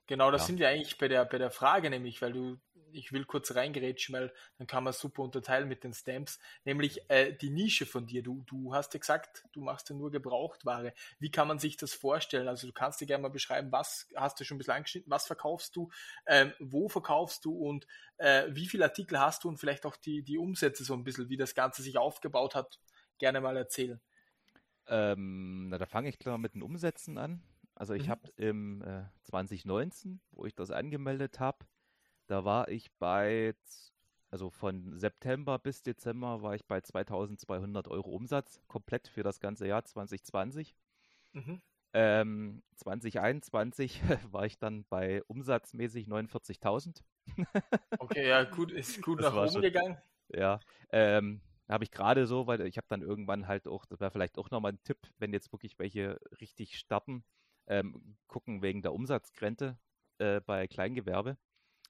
Genau, 0.08 0.30
das 0.30 0.42
ja. 0.42 0.46
sind 0.46 0.58
wir 0.58 0.68
eigentlich 0.70 0.96
bei 0.96 1.06
der, 1.06 1.26
bei 1.26 1.36
der 1.36 1.50
Frage, 1.50 1.90
nämlich, 1.90 2.22
weil 2.22 2.32
du, 2.32 2.58
ich 2.92 3.12
will 3.12 3.26
kurz 3.26 3.54
reingerätschen, 3.54 4.14
weil 4.14 4.32
dann 4.56 4.66
kann 4.66 4.82
man 4.82 4.94
super 4.94 5.22
unterteilen 5.22 5.68
mit 5.68 5.84
den 5.84 5.92
Stamps, 5.92 6.38
nämlich 6.64 7.02
äh, 7.10 7.34
die 7.34 7.50
Nische 7.50 7.84
von 7.84 8.06
dir. 8.06 8.22
Du, 8.22 8.42
du 8.46 8.74
hast 8.74 8.94
ja 8.94 9.00
gesagt, 9.00 9.44
du 9.52 9.60
machst 9.60 9.90
ja 9.90 9.94
nur 9.94 10.10
Gebrauchtware. 10.10 10.94
Wie 11.18 11.30
kann 11.30 11.46
man 11.46 11.58
sich 11.58 11.76
das 11.76 11.92
vorstellen? 11.92 12.48
Also 12.48 12.66
du 12.66 12.72
kannst 12.72 13.02
dir 13.02 13.06
gerne 13.06 13.20
mal 13.20 13.28
beschreiben, 13.28 13.70
was 13.70 14.08
hast 14.16 14.40
du 14.40 14.44
schon 14.44 14.54
ein 14.54 14.58
bisschen 14.58 14.72
angeschnitten, 14.72 15.10
was 15.10 15.26
verkaufst 15.26 15.76
du, 15.76 15.90
ähm, 16.26 16.54
wo 16.58 16.88
verkaufst 16.88 17.44
du 17.44 17.52
und 17.54 17.86
äh, 18.16 18.46
wie 18.48 18.66
viele 18.66 18.84
Artikel 18.84 19.20
hast 19.20 19.44
du 19.44 19.48
und 19.48 19.58
vielleicht 19.58 19.84
auch 19.84 19.96
die, 19.96 20.22
die 20.22 20.38
Umsätze 20.38 20.84
so 20.84 20.94
ein 20.94 21.04
bisschen, 21.04 21.28
wie 21.28 21.36
das 21.36 21.54
Ganze 21.54 21.82
sich 21.82 21.98
aufgebaut 21.98 22.54
hat, 22.54 22.80
gerne 23.18 23.42
mal 23.42 23.58
erzählen. 23.58 24.00
Ähm, 24.86 25.68
na, 25.68 25.76
da 25.76 25.84
fange 25.84 26.08
ich 26.08 26.18
klar 26.18 26.38
mit 26.38 26.54
den 26.54 26.62
Umsätzen 26.62 27.18
an. 27.18 27.42
Also 27.78 27.94
ich 27.94 28.06
mhm. 28.06 28.10
habe 28.10 28.28
im 28.36 28.82
äh, 28.82 29.04
2019, 29.22 30.20
wo 30.32 30.44
ich 30.46 30.54
das 30.56 30.72
angemeldet 30.72 31.38
habe, 31.38 31.64
da 32.26 32.44
war 32.44 32.68
ich 32.68 32.90
bei, 32.98 33.54
also 34.30 34.50
von 34.50 34.98
September 34.98 35.60
bis 35.60 35.84
Dezember 35.84 36.42
war 36.42 36.56
ich 36.56 36.66
bei 36.66 36.80
2200 36.80 37.86
Euro 37.86 38.10
Umsatz, 38.10 38.60
komplett 38.66 39.06
für 39.06 39.22
das 39.22 39.38
ganze 39.38 39.68
Jahr 39.68 39.84
2020. 39.84 40.74
Mhm. 41.34 41.62
Ähm, 41.92 42.62
2021 42.74 44.02
war 44.32 44.44
ich 44.44 44.58
dann 44.58 44.84
bei 44.88 45.22
umsatzmäßig 45.28 46.08
49.000. 46.08 47.04
okay, 48.00 48.28
ja, 48.28 48.42
gut, 48.42 48.72
ist 48.72 49.00
gut 49.02 49.20
nach 49.20 49.36
oben 49.36 49.52
schon, 49.52 49.62
gegangen. 49.62 49.96
Ja, 50.34 50.58
ähm, 50.90 51.40
habe 51.68 51.84
ich 51.84 51.92
gerade 51.92 52.26
so, 52.26 52.48
weil 52.48 52.60
ich 52.62 52.76
habe 52.76 52.88
dann 52.88 53.02
irgendwann 53.02 53.46
halt 53.46 53.68
auch, 53.68 53.86
das 53.86 54.00
wäre 54.00 54.10
vielleicht 54.10 54.36
auch 54.36 54.50
nochmal 54.50 54.72
ein 54.72 54.82
Tipp, 54.82 54.98
wenn 55.18 55.32
jetzt 55.32 55.52
wirklich 55.52 55.78
welche 55.78 56.18
richtig 56.40 56.76
starten, 56.76 57.22
ähm, 57.68 58.16
gucken 58.26 58.62
wegen 58.62 58.82
der 58.82 58.92
Umsatzgrenze 58.92 59.78
äh, 60.18 60.40
bei 60.40 60.66
Kleingewerbe. 60.66 61.36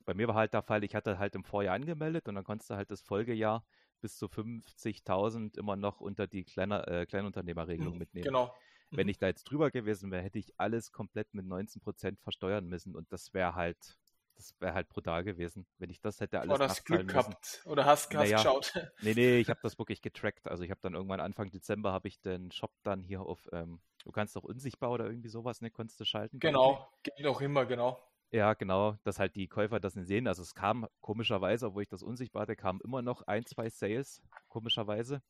Bei 0.04 0.14
mir 0.14 0.28
war 0.28 0.34
halt 0.34 0.54
der 0.54 0.62
Fall, 0.62 0.84
ich 0.84 0.94
hatte 0.94 1.18
halt 1.18 1.34
im 1.34 1.44
Vorjahr 1.44 1.74
angemeldet 1.74 2.28
und 2.28 2.34
dann 2.34 2.44
konntest 2.44 2.70
du 2.70 2.74
halt 2.74 2.90
das 2.90 3.02
Folgejahr 3.02 3.64
bis 4.00 4.16
zu 4.16 4.26
50.000 4.26 5.58
immer 5.58 5.76
noch 5.76 6.00
unter 6.00 6.26
die 6.26 6.44
Kleiner, 6.44 6.86
äh, 6.88 7.06
Kleinunternehmerregelung 7.06 7.94
mhm, 7.94 7.98
mitnehmen. 7.98 8.24
Genau. 8.24 8.54
Wenn 8.90 9.06
mhm. 9.06 9.10
ich 9.10 9.18
da 9.18 9.26
jetzt 9.26 9.44
drüber 9.44 9.70
gewesen 9.70 10.10
wäre, 10.10 10.22
hätte 10.22 10.38
ich 10.38 10.58
alles 10.58 10.92
komplett 10.92 11.34
mit 11.34 11.46
19% 11.46 12.18
versteuern 12.20 12.66
müssen 12.66 12.94
und 12.96 13.12
das 13.12 13.34
wäre 13.34 13.54
halt 13.54 13.98
das 14.38 14.54
wäre 14.60 14.72
halt 14.72 14.88
brutal 14.88 15.24
gewesen, 15.24 15.66
wenn 15.78 15.90
ich 15.90 16.00
das 16.00 16.20
hätte 16.20 16.40
alles 16.40 16.54
Oder 16.54 16.68
hast 16.68 16.84
Glück 16.84 17.08
gehabt 17.08 17.62
oder 17.66 17.84
hast, 17.84 18.06
hast 18.06 18.14
naja, 18.14 18.36
geschaut. 18.36 18.72
Nee, 19.02 19.14
nee, 19.14 19.38
ich 19.38 19.50
habe 19.50 19.60
das 19.62 19.78
wirklich 19.78 20.00
getrackt. 20.00 20.48
Also 20.48 20.62
ich 20.62 20.70
habe 20.70 20.80
dann 20.80 20.94
irgendwann 20.94 21.20
Anfang 21.20 21.50
Dezember 21.50 21.92
habe 21.92 22.08
ich 22.08 22.20
den 22.20 22.52
Shop 22.52 22.72
dann 22.84 23.02
hier 23.02 23.20
auf, 23.20 23.48
ähm, 23.52 23.80
du 24.04 24.12
kannst 24.12 24.36
doch 24.36 24.44
unsichtbar 24.44 24.92
oder 24.92 25.06
irgendwie 25.06 25.28
sowas, 25.28 25.60
ne, 25.60 25.70
konntest 25.70 25.98
du 26.00 26.04
schalten. 26.04 26.38
Genau, 26.38 26.88
geht 27.02 27.26
auch 27.26 27.40
immer, 27.40 27.66
genau. 27.66 28.00
Ja, 28.30 28.54
genau, 28.54 28.96
dass 29.04 29.18
halt 29.18 29.34
die 29.34 29.48
Käufer 29.48 29.80
das 29.80 29.96
nicht 29.96 30.06
sehen. 30.06 30.28
Also 30.28 30.42
es 30.42 30.54
kam 30.54 30.86
komischerweise, 31.00 31.66
obwohl 31.66 31.82
ich 31.82 31.88
das 31.88 32.02
unsichtbar 32.02 32.42
hatte, 32.42 32.56
kamen 32.56 32.80
immer 32.84 33.02
noch 33.02 33.22
ein, 33.22 33.44
zwei 33.44 33.68
Sales, 33.70 34.22
komischerweise. 34.48 35.20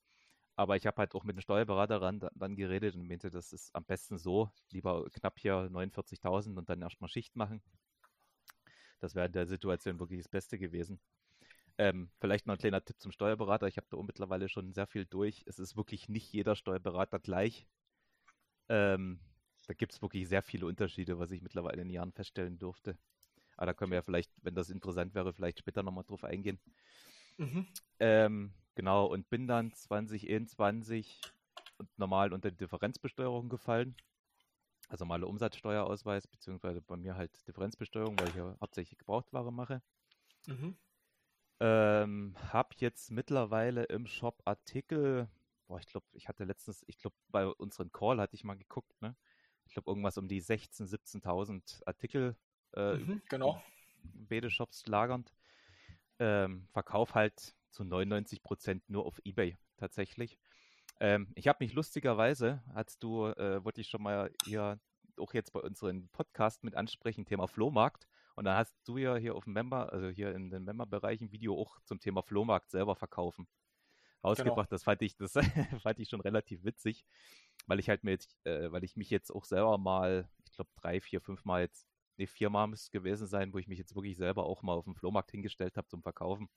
Aber 0.56 0.76
ich 0.76 0.86
habe 0.86 0.96
halt 0.98 1.14
auch 1.14 1.22
mit 1.22 1.36
dem 1.36 1.40
Steuerberater 1.40 2.02
ran, 2.02 2.20
dann 2.34 2.56
geredet 2.56 2.96
und 2.96 3.06
meinte, 3.06 3.30
das 3.30 3.52
ist 3.52 3.72
am 3.74 3.84
besten 3.84 4.18
so, 4.18 4.50
lieber 4.70 5.08
knapp 5.12 5.38
hier 5.38 5.70
49.000 5.70 6.58
und 6.58 6.68
dann 6.68 6.82
erstmal 6.82 7.08
Schicht 7.08 7.36
machen. 7.36 7.62
Das 9.00 9.14
wäre 9.14 9.26
in 9.26 9.32
der 9.32 9.46
Situation 9.46 9.98
wirklich 9.98 10.20
das 10.20 10.28
Beste 10.28 10.58
gewesen. 10.58 11.00
Ähm, 11.78 12.10
vielleicht 12.18 12.46
noch 12.46 12.54
ein 12.54 12.58
kleiner 12.58 12.84
Tipp 12.84 13.00
zum 13.00 13.12
Steuerberater. 13.12 13.68
Ich 13.68 13.76
habe 13.76 13.86
da 13.90 14.02
mittlerweile 14.02 14.48
schon 14.48 14.72
sehr 14.72 14.86
viel 14.86 15.06
durch. 15.06 15.44
Es 15.46 15.58
ist 15.58 15.76
wirklich 15.76 16.08
nicht 16.08 16.32
jeder 16.32 16.56
Steuerberater 16.56 17.20
gleich. 17.20 17.66
Ähm, 18.68 19.20
da 19.68 19.74
gibt 19.74 19.92
es 19.92 20.02
wirklich 20.02 20.28
sehr 20.28 20.42
viele 20.42 20.66
Unterschiede, 20.66 21.18
was 21.18 21.30
ich 21.30 21.42
mittlerweile 21.42 21.82
in 21.82 21.88
den 21.88 21.94
Jahren 21.94 22.12
feststellen 22.12 22.58
durfte. 22.58 22.98
Aber 23.56 23.66
da 23.66 23.74
können 23.74 23.92
wir 23.92 23.96
ja 23.96 24.02
vielleicht, 24.02 24.32
wenn 24.42 24.54
das 24.54 24.70
interessant 24.70 25.14
wäre, 25.14 25.32
vielleicht 25.32 25.60
später 25.60 25.82
nochmal 25.82 26.04
drauf 26.04 26.24
eingehen. 26.24 26.58
Mhm. 27.36 27.66
Ähm, 28.00 28.52
genau, 28.74 29.06
und 29.06 29.28
bin 29.30 29.46
dann 29.46 29.72
2021 29.72 31.20
normal 31.96 32.32
unter 32.32 32.50
die 32.50 32.56
Differenzbesteuerung 32.56 33.48
gefallen 33.48 33.94
also 34.88 35.04
normale 35.04 35.26
Umsatzsteuerausweis, 35.26 36.26
beziehungsweise 36.26 36.80
bei 36.80 36.96
mir 36.96 37.16
halt 37.16 37.46
Differenzbesteuerung, 37.46 38.18
weil 38.18 38.28
ich 38.28 38.34
ja 38.34 38.56
hauptsächlich 38.60 38.98
Gebrauchtware 38.98 39.52
mache. 39.52 39.82
Mhm. 40.46 40.76
Ähm, 41.60 42.36
hab 42.52 42.74
jetzt 42.76 43.10
mittlerweile 43.10 43.84
im 43.84 44.06
Shop 44.06 44.42
Artikel, 44.44 45.28
boah, 45.66 45.78
ich 45.78 45.86
glaube, 45.86 46.06
ich 46.12 46.28
hatte 46.28 46.44
letztens, 46.44 46.84
ich 46.86 46.98
glaube, 46.98 47.16
bei 47.28 47.46
unserem 47.46 47.92
Call 47.92 48.20
hatte 48.20 48.34
ich 48.34 48.44
mal 48.44 48.56
geguckt, 48.56 49.00
ne? 49.02 49.16
Ich 49.66 49.74
glaube, 49.74 49.90
irgendwas 49.90 50.16
um 50.16 50.28
die 50.28 50.40
16.000, 50.40 50.88
17.000 51.22 51.82
Artikel 51.86 52.36
äh, 52.74 52.94
mhm, 52.94 53.20
genau. 53.28 53.62
Bede-Shops 54.02 54.86
lagernd. 54.86 55.34
Ähm, 56.18 56.66
Verkauf 56.72 57.14
halt 57.14 57.54
zu 57.70 57.84
99 57.84 58.42
Prozent 58.42 58.88
nur 58.88 59.04
auf 59.04 59.20
Ebay 59.24 59.58
tatsächlich. 59.76 60.38
Ähm, 61.00 61.32
ich 61.34 61.48
habe 61.48 61.58
mich 61.60 61.72
lustigerweise, 61.74 62.62
als 62.74 62.98
du, 62.98 63.26
äh, 63.26 63.64
wollte 63.64 63.80
ich 63.80 63.88
schon 63.88 64.02
mal 64.02 64.30
hier 64.44 64.80
auch 65.18 65.34
jetzt 65.34 65.52
bei 65.52 65.60
unserem 65.60 66.08
Podcast 66.10 66.64
mit 66.64 66.74
ansprechen, 66.74 67.24
Thema 67.24 67.48
Flohmarkt. 67.48 68.08
Und 68.36 68.44
dann 68.44 68.56
hast 68.56 68.76
du 68.84 68.98
ja 68.98 69.16
hier 69.16 69.34
auf 69.34 69.44
dem 69.44 69.52
Member, 69.52 69.92
also 69.92 70.08
hier 70.08 70.34
in 70.34 70.50
den 70.50 70.64
Member-Bereich 70.64 71.20
ein 71.20 71.32
Video 71.32 71.60
auch 71.60 71.80
zum 71.84 71.98
Thema 71.98 72.22
Flohmarkt 72.22 72.70
selber 72.70 72.94
verkaufen 72.94 73.48
rausgebracht. 74.22 74.68
Genau. 74.68 74.70
Das 74.70 74.84
fand 74.84 75.02
ich, 75.02 75.16
das 75.16 75.32
fand 75.82 75.98
ich 75.98 76.08
schon 76.08 76.20
relativ 76.20 76.64
witzig, 76.64 77.04
weil 77.66 77.78
ich 77.78 77.88
halt 77.88 78.04
mir 78.04 78.12
jetzt, 78.12 78.36
äh, 78.44 78.70
weil 78.70 78.84
ich 78.84 78.96
mich 78.96 79.10
jetzt 79.10 79.30
auch 79.30 79.44
selber 79.44 79.78
mal, 79.78 80.28
ich 80.44 80.52
glaube 80.52 80.70
drei, 80.76 81.00
vier, 81.00 81.20
fünf 81.20 81.44
Mal 81.44 81.62
jetzt, 81.62 81.86
nee, 82.16 82.26
vier 82.26 82.50
Mal 82.50 82.66
müsste 82.66 82.86
es 82.86 82.90
gewesen 82.90 83.26
sein, 83.26 83.52
wo 83.52 83.58
ich 83.58 83.68
mich 83.68 83.78
jetzt 83.78 83.94
wirklich 83.94 84.16
selber 84.16 84.46
auch 84.46 84.62
mal 84.62 84.74
auf 84.74 84.84
dem 84.84 84.94
Flohmarkt 84.94 85.30
hingestellt 85.30 85.76
habe 85.76 85.88
zum 85.88 86.02
Verkaufen 86.02 86.48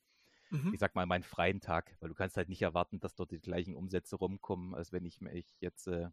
mhm. 0.51 0.73
ich 0.73 0.79
sag 0.79 0.95
mal, 0.95 1.05
meinen 1.05 1.23
freien 1.23 1.61
Tag, 1.61 1.95
weil 1.99 2.09
du 2.09 2.15
kannst 2.15 2.37
halt 2.37 2.49
nicht 2.49 2.61
erwarten, 2.61 2.99
dass 2.99 3.15
dort 3.15 3.31
die 3.31 3.39
gleichen 3.39 3.75
Umsätze 3.75 4.15
rumkommen, 4.15 4.75
als 4.75 4.91
wenn 4.91 5.05
ich 5.05 5.21
mich 5.21 5.45
jetzt 5.59 5.87
äh, 5.87 6.09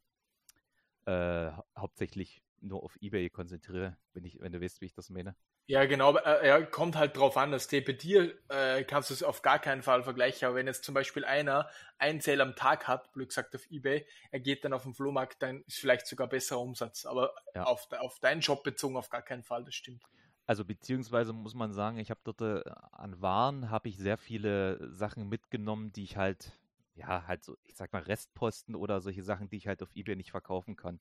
äh, 1.06 1.52
hauptsächlich 1.76 2.42
nur 2.60 2.82
auf 2.82 2.96
Ebay 3.00 3.30
konzentriere, 3.30 3.96
wenn, 4.14 4.24
ich, 4.24 4.40
wenn 4.40 4.52
du 4.52 4.60
weißt, 4.60 4.80
wie 4.80 4.86
ich 4.86 4.94
das 4.94 5.10
meine. 5.10 5.36
Ja, 5.66 5.84
genau, 5.84 6.16
er 6.16 6.60
äh, 6.60 6.64
kommt 6.64 6.96
halt 6.96 7.16
drauf 7.16 7.36
an, 7.36 7.52
dass 7.52 7.68
bei 7.68 7.80
dir 7.80 8.34
äh, 8.48 8.84
kannst 8.84 9.10
du 9.10 9.14
es 9.14 9.22
auf 9.22 9.42
gar 9.42 9.58
keinen 9.58 9.82
Fall 9.82 10.02
vergleichen, 10.02 10.46
aber 10.46 10.56
wenn 10.56 10.66
jetzt 10.66 10.82
zum 10.82 10.94
Beispiel 10.94 11.26
einer 11.26 11.68
einen 11.98 12.20
Sale 12.20 12.42
am 12.42 12.56
Tag 12.56 12.88
hat, 12.88 13.12
blöd 13.12 13.28
gesagt 13.28 13.54
auf 13.54 13.70
Ebay, 13.70 14.06
er 14.30 14.40
geht 14.40 14.64
dann 14.64 14.72
auf 14.72 14.84
den 14.84 14.94
Flohmarkt, 14.94 15.42
dann 15.42 15.62
ist 15.66 15.78
vielleicht 15.78 16.06
sogar 16.06 16.26
besserer 16.26 16.60
Umsatz, 16.60 17.04
aber 17.04 17.34
ja. 17.54 17.64
auf, 17.64 17.86
auf 17.92 18.18
deinen 18.18 18.40
Job 18.40 18.64
bezogen 18.64 18.96
auf 18.96 19.10
gar 19.10 19.20
keinen 19.20 19.42
Fall, 19.42 19.62
das 19.64 19.74
stimmt. 19.74 20.02
Also 20.48 20.64
beziehungsweise 20.64 21.34
muss 21.34 21.54
man 21.54 21.74
sagen, 21.74 21.98
ich 21.98 22.08
habe 22.10 22.20
dort 22.24 22.40
äh, 22.40 22.62
an 22.92 23.20
Waren 23.20 23.70
habe 23.70 23.90
ich 23.90 23.98
sehr 23.98 24.16
viele 24.16 24.90
Sachen 24.90 25.28
mitgenommen, 25.28 25.92
die 25.92 26.04
ich 26.04 26.16
halt, 26.16 26.58
ja, 26.94 27.26
halt 27.26 27.44
so, 27.44 27.54
ich 27.64 27.76
sag 27.76 27.92
mal 27.92 28.00
Restposten 28.00 28.74
oder 28.74 29.02
solche 29.02 29.22
Sachen, 29.22 29.50
die 29.50 29.58
ich 29.58 29.66
halt 29.66 29.82
auf 29.82 29.94
Ebay 29.94 30.16
nicht 30.16 30.30
verkaufen 30.30 30.74
kann. 30.74 31.00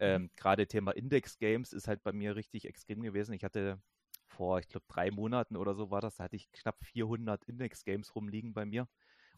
Mhm. 0.00 0.24
Ähm, 0.24 0.30
Gerade 0.34 0.66
Thema 0.66 0.90
Index 0.90 1.38
Games 1.38 1.72
ist 1.72 1.86
halt 1.86 2.02
bei 2.02 2.10
mir 2.10 2.34
richtig 2.34 2.64
extrem 2.66 3.00
gewesen. 3.02 3.32
Ich 3.32 3.44
hatte 3.44 3.80
vor, 4.26 4.58
ich 4.58 4.68
glaube, 4.68 4.86
drei 4.88 5.12
Monaten 5.12 5.56
oder 5.56 5.74
so 5.76 5.92
war 5.92 6.00
das, 6.00 6.16
da 6.16 6.24
hatte 6.24 6.34
ich 6.36 6.50
knapp 6.50 6.82
400 6.84 7.44
Index 7.44 7.84
Games 7.84 8.12
rumliegen 8.16 8.54
bei 8.54 8.66
mir. 8.66 8.88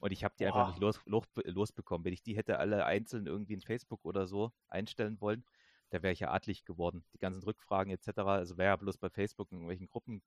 Und 0.00 0.12
ich 0.12 0.24
habe 0.24 0.34
die 0.38 0.46
Boah. 0.46 0.54
einfach 0.54 0.68
nicht 0.68 0.80
los, 0.80 0.98
los, 1.04 1.24
losbekommen. 1.44 2.06
Wenn 2.06 2.14
ich 2.14 2.22
die 2.22 2.36
hätte 2.36 2.58
alle 2.58 2.86
einzeln 2.86 3.26
irgendwie 3.26 3.52
in 3.52 3.60
Facebook 3.60 4.04
oder 4.06 4.26
so 4.26 4.50
einstellen 4.68 5.20
wollen, 5.20 5.44
da 5.92 6.02
wäre 6.02 6.12
ich 6.12 6.20
ja 6.20 6.30
adlig 6.30 6.64
geworden. 6.64 7.04
Die 7.12 7.18
ganzen 7.18 7.42
Rückfragen 7.42 7.92
etc. 7.92 8.18
Also 8.20 8.56
wäre 8.56 8.70
ja 8.70 8.76
bloß 8.76 8.96
bei 8.96 9.10
Facebook 9.10 9.52
in 9.52 9.58
irgendwelchen 9.58 9.88
Gruppen 9.88 10.22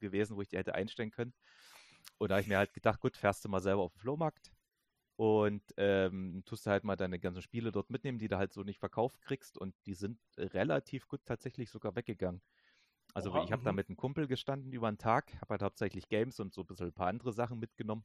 gewesen, 0.00 0.36
wo 0.36 0.42
ich 0.42 0.48
die 0.48 0.58
hätte 0.58 0.74
einstellen 0.74 1.12
können. 1.12 1.32
Und 2.18 2.30
da 2.30 2.34
habe 2.34 2.42
ich 2.42 2.48
mir 2.48 2.58
halt 2.58 2.74
gedacht, 2.74 3.00
gut, 3.00 3.16
fährst 3.16 3.44
du 3.44 3.48
mal 3.48 3.60
selber 3.60 3.82
auf 3.82 3.92
den 3.92 4.00
Flohmarkt 4.00 4.52
und 5.14 5.62
ähm, 5.76 6.42
tust 6.46 6.66
du 6.66 6.70
halt 6.70 6.82
mal 6.82 6.96
deine 6.96 7.20
ganzen 7.20 7.42
Spiele 7.42 7.70
dort 7.70 7.90
mitnehmen, 7.90 8.18
die 8.18 8.26
du 8.26 8.38
halt 8.38 8.52
so 8.52 8.64
nicht 8.64 8.80
verkauft 8.80 9.20
kriegst. 9.20 9.56
Und 9.56 9.74
die 9.86 9.94
sind 9.94 10.18
relativ 10.36 11.06
gut 11.06 11.20
tatsächlich 11.24 11.70
sogar 11.70 11.94
weggegangen. 11.94 12.42
Also 13.14 13.30
Oha, 13.30 13.44
ich 13.44 13.52
habe 13.52 13.62
da 13.62 13.70
mhm. 13.70 13.76
mit 13.76 13.88
einem 13.88 13.96
Kumpel 13.96 14.26
gestanden 14.26 14.72
über 14.72 14.88
einen 14.88 14.98
Tag, 14.98 15.32
habe 15.40 15.50
halt 15.50 15.62
hauptsächlich 15.62 16.08
Games 16.08 16.40
und 16.40 16.52
so 16.52 16.62
ein 16.62 16.66
bisschen 16.66 16.86
ein 16.86 16.92
paar 16.92 17.06
andere 17.06 17.32
Sachen 17.32 17.60
mitgenommen. 17.60 18.04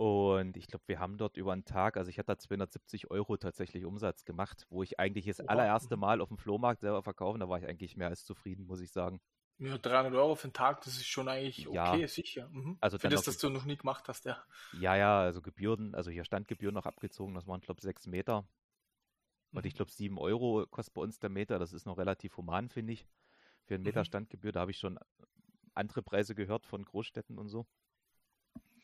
Und 0.00 0.56
ich 0.56 0.66
glaube, 0.66 0.84
wir 0.86 0.98
haben 0.98 1.18
dort 1.18 1.36
über 1.36 1.52
einen 1.52 1.66
Tag, 1.66 1.98
also 1.98 2.08
ich 2.08 2.18
hatte 2.18 2.28
da 2.28 2.38
270 2.38 3.10
Euro 3.10 3.36
tatsächlich 3.36 3.84
Umsatz 3.84 4.24
gemacht, 4.24 4.66
wo 4.70 4.82
ich 4.82 4.98
eigentlich 4.98 5.26
das 5.26 5.40
allererste 5.40 5.98
Mal 5.98 6.22
auf 6.22 6.28
dem 6.28 6.38
Flohmarkt 6.38 6.80
selber 6.80 7.02
verkaufen, 7.02 7.38
da 7.38 7.50
war 7.50 7.58
ich 7.58 7.66
eigentlich 7.66 7.98
mehr 7.98 8.08
als 8.08 8.24
zufrieden, 8.24 8.64
muss 8.64 8.80
ich 8.80 8.92
sagen. 8.92 9.20
Ja, 9.58 9.76
300 9.76 10.14
Euro 10.14 10.36
für 10.36 10.44
einen 10.44 10.54
Tag, 10.54 10.80
das 10.84 10.94
ist 10.94 11.06
schon 11.06 11.28
eigentlich 11.28 11.68
okay, 11.68 12.00
ja. 12.00 12.08
sicher. 12.08 12.48
Mhm. 12.48 12.78
Also 12.80 12.98
für 12.98 13.10
das, 13.10 13.24
dass 13.24 13.36
du 13.36 13.50
noch 13.50 13.66
nie 13.66 13.76
gemacht 13.76 14.08
hast, 14.08 14.24
ja. 14.24 14.42
Ja, 14.72 14.96
ja, 14.96 15.20
also 15.20 15.42
Gebühren, 15.42 15.94
also 15.94 16.10
hier 16.10 16.24
Standgebühren 16.24 16.74
noch 16.74 16.86
abgezogen, 16.86 17.34
das 17.34 17.46
waren, 17.46 17.60
glaube 17.60 17.80
ich, 17.80 17.84
6 17.84 18.06
Meter. 18.06 18.48
Und 19.52 19.66
ich 19.66 19.74
mhm. 19.74 19.76
glaube, 19.76 19.90
7 19.90 20.16
Euro 20.16 20.66
kostet 20.70 20.94
bei 20.94 21.02
uns 21.02 21.18
der 21.18 21.28
Meter, 21.28 21.58
das 21.58 21.74
ist 21.74 21.84
noch 21.84 21.98
relativ 21.98 22.38
human, 22.38 22.70
finde 22.70 22.94
ich. 22.94 23.06
Für 23.64 23.74
einen 23.74 23.84
Meter 23.84 24.00
mhm. 24.00 24.06
Standgebühr, 24.06 24.52
da 24.52 24.60
habe 24.60 24.70
ich 24.70 24.78
schon 24.78 24.98
andere 25.74 26.00
Preise 26.00 26.34
gehört 26.34 26.64
von 26.64 26.86
Großstädten 26.86 27.36
und 27.36 27.50
so. 27.50 27.66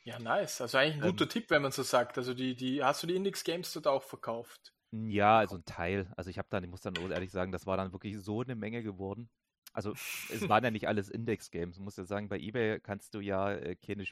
Ja, 0.06 0.20
nice. 0.20 0.60
Also 0.60 0.78
eigentlich 0.78 1.02
ein 1.02 1.10
guter 1.10 1.24
ähm, 1.24 1.30
Tipp, 1.30 1.50
wenn 1.50 1.62
man 1.62 1.72
so 1.72 1.82
sagt. 1.82 2.16
Also 2.16 2.32
die, 2.32 2.54
die, 2.54 2.82
hast 2.82 3.02
du 3.02 3.08
die 3.08 3.16
Index 3.16 3.42
Games 3.42 3.72
dort 3.72 3.88
auch 3.88 4.04
verkauft? 4.04 4.72
Ja, 4.92 5.38
also 5.38 5.56
ein 5.56 5.64
Teil. 5.64 6.12
Also 6.16 6.30
ich 6.30 6.38
habe 6.38 6.46
dann, 6.48 6.62
ich 6.62 6.70
muss 6.70 6.80
dann 6.80 6.94
ehrlich 6.94 7.32
sagen, 7.32 7.50
das 7.50 7.66
war 7.66 7.76
dann 7.76 7.92
wirklich 7.92 8.16
so 8.20 8.40
eine 8.42 8.54
Menge 8.54 8.84
geworden. 8.84 9.28
Also 9.72 9.94
es 10.30 10.48
waren 10.48 10.62
ja 10.62 10.70
nicht 10.70 10.86
alles 10.86 11.08
Index 11.08 11.50
Games. 11.50 11.76
Ich 11.76 11.82
muss 11.82 11.96
ja 11.96 12.04
sagen, 12.04 12.28
bei 12.28 12.38
eBay 12.38 12.78
kannst 12.78 13.14
du 13.14 13.20
ja 13.20 13.52
äh, 13.52 13.74
keine 13.74 14.04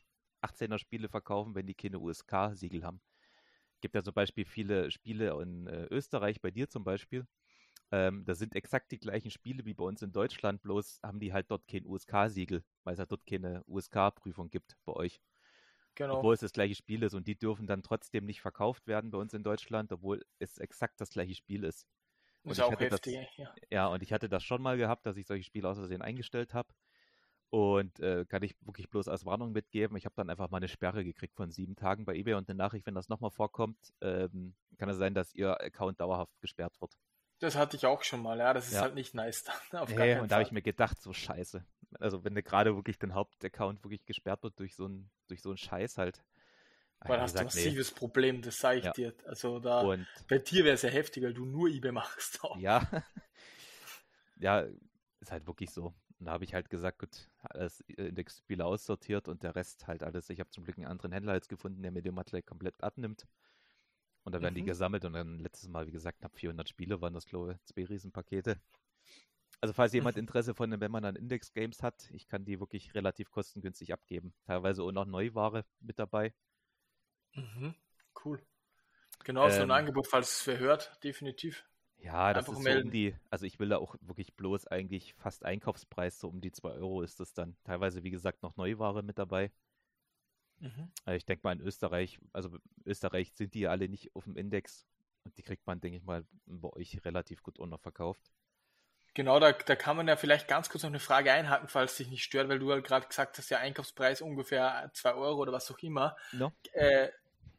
18er 0.42 0.78
Spiele 0.78 1.08
verkaufen, 1.08 1.54
wenn 1.54 1.66
die 1.66 1.74
keine 1.74 2.00
USK-Siegel 2.00 2.82
haben. 2.84 3.00
Es 3.74 3.80
gibt 3.80 3.94
ja 3.94 4.02
zum 4.02 4.14
Beispiel 4.14 4.44
viele 4.44 4.90
Spiele 4.90 5.40
in 5.40 5.68
äh, 5.68 5.86
Österreich, 5.92 6.40
bei 6.40 6.50
dir 6.50 6.68
zum 6.68 6.82
Beispiel. 6.82 7.24
Ähm, 7.92 8.24
das 8.24 8.40
sind 8.40 8.56
exakt 8.56 8.90
die 8.90 8.98
gleichen 8.98 9.30
Spiele 9.30 9.64
wie 9.64 9.74
bei 9.74 9.84
uns 9.84 10.02
in 10.02 10.10
Deutschland, 10.10 10.60
bloß 10.62 10.98
haben 11.04 11.20
die 11.20 11.32
halt 11.32 11.52
dort 11.52 11.68
kein 11.68 11.86
USK-Siegel, 11.86 12.64
weil 12.82 12.94
es 12.94 12.98
halt 12.98 13.12
dort 13.12 13.24
keine 13.26 13.62
USK-Prüfung 13.68 14.50
gibt 14.50 14.76
bei 14.84 14.94
euch. 14.94 15.20
Genau. 15.94 16.18
Obwohl 16.18 16.34
es 16.34 16.40
das 16.40 16.52
gleiche 16.52 16.74
Spiel 16.74 17.02
ist 17.02 17.14
und 17.14 17.26
die 17.26 17.38
dürfen 17.38 17.66
dann 17.66 17.82
trotzdem 17.82 18.24
nicht 18.24 18.40
verkauft 18.40 18.86
werden 18.86 19.10
bei 19.10 19.18
uns 19.18 19.34
in 19.34 19.42
Deutschland, 19.42 19.92
obwohl 19.92 20.24
es 20.38 20.58
exakt 20.58 21.00
das 21.00 21.10
gleiche 21.10 21.34
Spiel 21.34 21.64
ist. 21.64 21.86
ist 22.44 22.60
auch 22.60 22.78
heftig, 22.78 23.16
das, 23.16 23.36
ja. 23.36 23.54
Ja, 23.70 23.86
und 23.86 24.02
ich 24.02 24.12
hatte 24.12 24.28
das 24.28 24.42
schon 24.42 24.62
mal 24.62 24.76
gehabt, 24.76 25.06
dass 25.06 25.16
ich 25.16 25.26
solche 25.26 25.44
Spiele 25.44 25.68
aus 25.68 25.78
Versehen 25.78 26.02
eingestellt 26.02 26.54
habe. 26.54 26.68
Und 27.50 28.00
äh, 28.00 28.24
kann 28.24 28.42
ich 28.42 28.56
wirklich 28.62 28.90
bloß 28.90 29.06
als 29.06 29.24
Warnung 29.24 29.52
mitgeben. 29.52 29.96
Ich 29.96 30.06
habe 30.06 30.16
dann 30.16 30.28
einfach 30.28 30.50
mal 30.50 30.56
eine 30.56 30.66
Sperre 30.66 31.04
gekriegt 31.04 31.36
von 31.36 31.52
sieben 31.52 31.76
Tagen 31.76 32.04
bei 32.04 32.16
eBay 32.16 32.34
und 32.34 32.48
eine 32.48 32.56
Nachricht, 32.56 32.84
wenn 32.84 32.96
das 32.96 33.08
nochmal 33.08 33.30
vorkommt, 33.30 33.78
ähm, 34.00 34.56
kann 34.76 34.88
es 34.88 34.96
sein, 34.96 35.14
dass 35.14 35.32
Ihr 35.34 35.60
Account 35.60 36.00
dauerhaft 36.00 36.40
gesperrt 36.40 36.80
wird. 36.80 36.96
Das 37.38 37.56
hatte 37.56 37.76
ich 37.76 37.86
auch 37.86 38.02
schon 38.02 38.22
mal, 38.22 38.38
ja. 38.38 38.52
Das 38.54 38.66
ist 38.66 38.74
ja. 38.74 38.80
halt 38.80 38.94
nicht 38.94 39.14
nice. 39.14 39.44
Auf 39.72 39.88
hey, 39.90 40.18
und 40.18 40.30
da 40.30 40.36
habe 40.36 40.42
ich 40.44 40.50
mir 40.50 40.62
gedacht, 40.62 41.00
so 41.00 41.12
scheiße. 41.12 41.64
Also 42.00 42.24
wenn 42.24 42.34
du 42.34 42.42
gerade 42.42 42.74
wirklich 42.76 42.98
den 42.98 43.14
Hauptaccount 43.14 43.82
wirklich 43.84 44.04
gesperrt 44.04 44.42
wird 44.42 44.58
durch 44.58 44.74
so 44.74 44.86
einen 44.86 45.10
durch 45.28 45.42
so 45.42 45.50
einen 45.50 45.58
Scheiß 45.58 45.98
halt. 45.98 46.22
Weil 47.00 47.20
hast 47.20 47.34
du 47.34 47.40
ein 47.40 47.46
massives 47.46 47.92
nee. 47.92 47.98
Problem, 47.98 48.40
das 48.40 48.58
sage 48.58 48.78
ich 48.78 48.84
ja. 48.84 48.92
dir. 48.92 49.14
Also 49.26 49.58
da 49.58 49.80
und 49.80 50.06
bei 50.28 50.38
dir 50.38 50.64
wäre 50.64 50.74
es 50.74 50.82
ja 50.82 50.88
heftig, 50.88 51.22
weil 51.22 51.34
du 51.34 51.44
nur 51.44 51.68
eBay 51.68 51.92
machst. 51.92 52.42
Auch. 52.42 52.56
Ja. 52.58 52.88
ja, 54.38 54.66
ist 55.20 55.32
halt 55.32 55.46
wirklich 55.46 55.70
so. 55.70 55.94
Und 56.18 56.26
da 56.26 56.32
habe 56.32 56.44
ich 56.44 56.54
halt 56.54 56.70
gesagt, 56.70 57.00
gut, 57.00 57.28
alles 57.42 57.80
Indexspiele 57.80 58.64
aussortiert 58.64 59.28
und 59.28 59.42
der 59.42 59.54
Rest 59.54 59.86
halt 59.86 60.02
alles. 60.02 60.30
Ich 60.30 60.40
habe 60.40 60.50
zum 60.50 60.64
Glück 60.64 60.78
einen 60.78 60.86
anderen 60.86 61.12
Händler 61.12 61.34
jetzt 61.34 61.48
gefunden, 61.48 61.82
der 61.82 61.90
mir 61.90 62.02
den 62.02 62.14
Material 62.14 62.42
komplett 62.42 62.82
abnimmt. 62.82 63.26
Und 64.22 64.32
da 64.34 64.40
werden 64.40 64.54
mhm. 64.54 64.58
die 64.58 64.64
gesammelt 64.64 65.04
und 65.04 65.12
dann 65.12 65.38
letztes 65.38 65.68
Mal, 65.68 65.86
wie 65.86 65.92
gesagt, 65.92 66.20
knapp 66.20 66.36
400 66.36 66.68
Spiele 66.68 67.00
waren 67.00 67.12
das, 67.12 67.26
glaube 67.26 67.52
ich, 67.52 67.64
zwei 67.64 67.84
Riesenpakete. 67.84 68.58
Also 69.64 69.72
falls 69.72 69.94
jemand. 69.94 70.18
Interesse 70.18 70.54
von, 70.54 70.78
wenn 70.78 70.90
man 70.90 71.04
dann 71.04 71.16
Index 71.16 71.54
Games 71.54 71.82
hat, 71.82 72.10
ich 72.10 72.28
kann 72.28 72.44
die 72.44 72.60
wirklich 72.60 72.94
relativ 72.94 73.30
kostengünstig 73.30 73.94
abgeben. 73.94 74.34
Teilweise 74.44 74.82
auch 74.82 74.92
noch 74.92 75.06
Neuware 75.06 75.64
mit 75.80 75.98
dabei. 75.98 76.34
Mhm. 77.32 77.74
Cool. 78.22 78.42
Genau, 79.24 79.46
ähm, 79.46 79.52
so 79.52 79.56
ein 79.60 79.62
ähm. 79.62 79.70
Angebot, 79.70 80.06
falls 80.06 80.40
es 80.40 80.46
wer 80.46 80.58
hört, 80.58 81.02
definitiv. 81.02 81.64
Ja, 81.96 82.34
das 82.34 82.46
Einfach 82.46 82.60
ist 82.60 82.64
so 82.74 82.78
um 82.78 82.90
die, 82.90 83.16
also 83.30 83.46
ich 83.46 83.58
will 83.58 83.70
da 83.70 83.78
auch 83.78 83.96
wirklich 84.02 84.34
bloß 84.34 84.66
eigentlich 84.66 85.14
fast 85.14 85.46
Einkaufspreis, 85.46 86.20
so 86.20 86.28
um 86.28 86.42
die 86.42 86.52
2 86.52 86.72
Euro 86.72 87.00
ist 87.00 87.18
das 87.18 87.32
dann. 87.32 87.56
Teilweise, 87.64 88.02
wie 88.02 88.10
gesagt, 88.10 88.42
noch 88.42 88.58
Neuware 88.58 89.02
mit 89.02 89.16
dabei. 89.16 89.50
Mhm. 90.58 90.90
Also 91.06 91.16
ich 91.16 91.24
denke 91.24 91.40
mal 91.42 91.52
in 91.52 91.62
Österreich, 91.62 92.18
also 92.34 92.58
Österreich 92.84 93.32
sind 93.32 93.54
die 93.54 93.60
ja 93.60 93.70
alle 93.70 93.88
nicht 93.88 94.14
auf 94.14 94.24
dem 94.24 94.36
Index 94.36 94.86
und 95.22 95.38
die 95.38 95.42
kriegt 95.42 95.66
man, 95.66 95.80
denke 95.80 95.96
ich 95.96 96.04
mal, 96.04 96.26
bei 96.44 96.68
euch 96.68 97.02
relativ 97.06 97.42
gut 97.42 97.58
unterverkauft. 97.58 98.30
Genau, 99.14 99.38
da, 99.38 99.52
da 99.52 99.76
kann 99.76 99.96
man 99.96 100.08
ja 100.08 100.16
vielleicht 100.16 100.48
ganz 100.48 100.68
kurz 100.68 100.82
noch 100.82 100.90
eine 100.90 100.98
Frage 100.98 101.32
einhaken, 101.32 101.68
falls 101.68 101.92
es 101.92 101.98
dich 101.98 102.08
nicht 102.08 102.24
stört, 102.24 102.48
weil 102.48 102.58
du 102.58 102.70
ja 102.70 102.80
gerade 102.80 103.06
gesagt 103.06 103.38
hast, 103.38 103.48
der 103.48 103.60
Einkaufspreis 103.60 104.20
ungefähr 104.20 104.90
2 104.92 105.14
Euro 105.14 105.40
oder 105.40 105.52
was 105.52 105.70
auch 105.70 105.78
immer. 105.78 106.16
No. 106.32 106.52
Äh, 106.72 107.10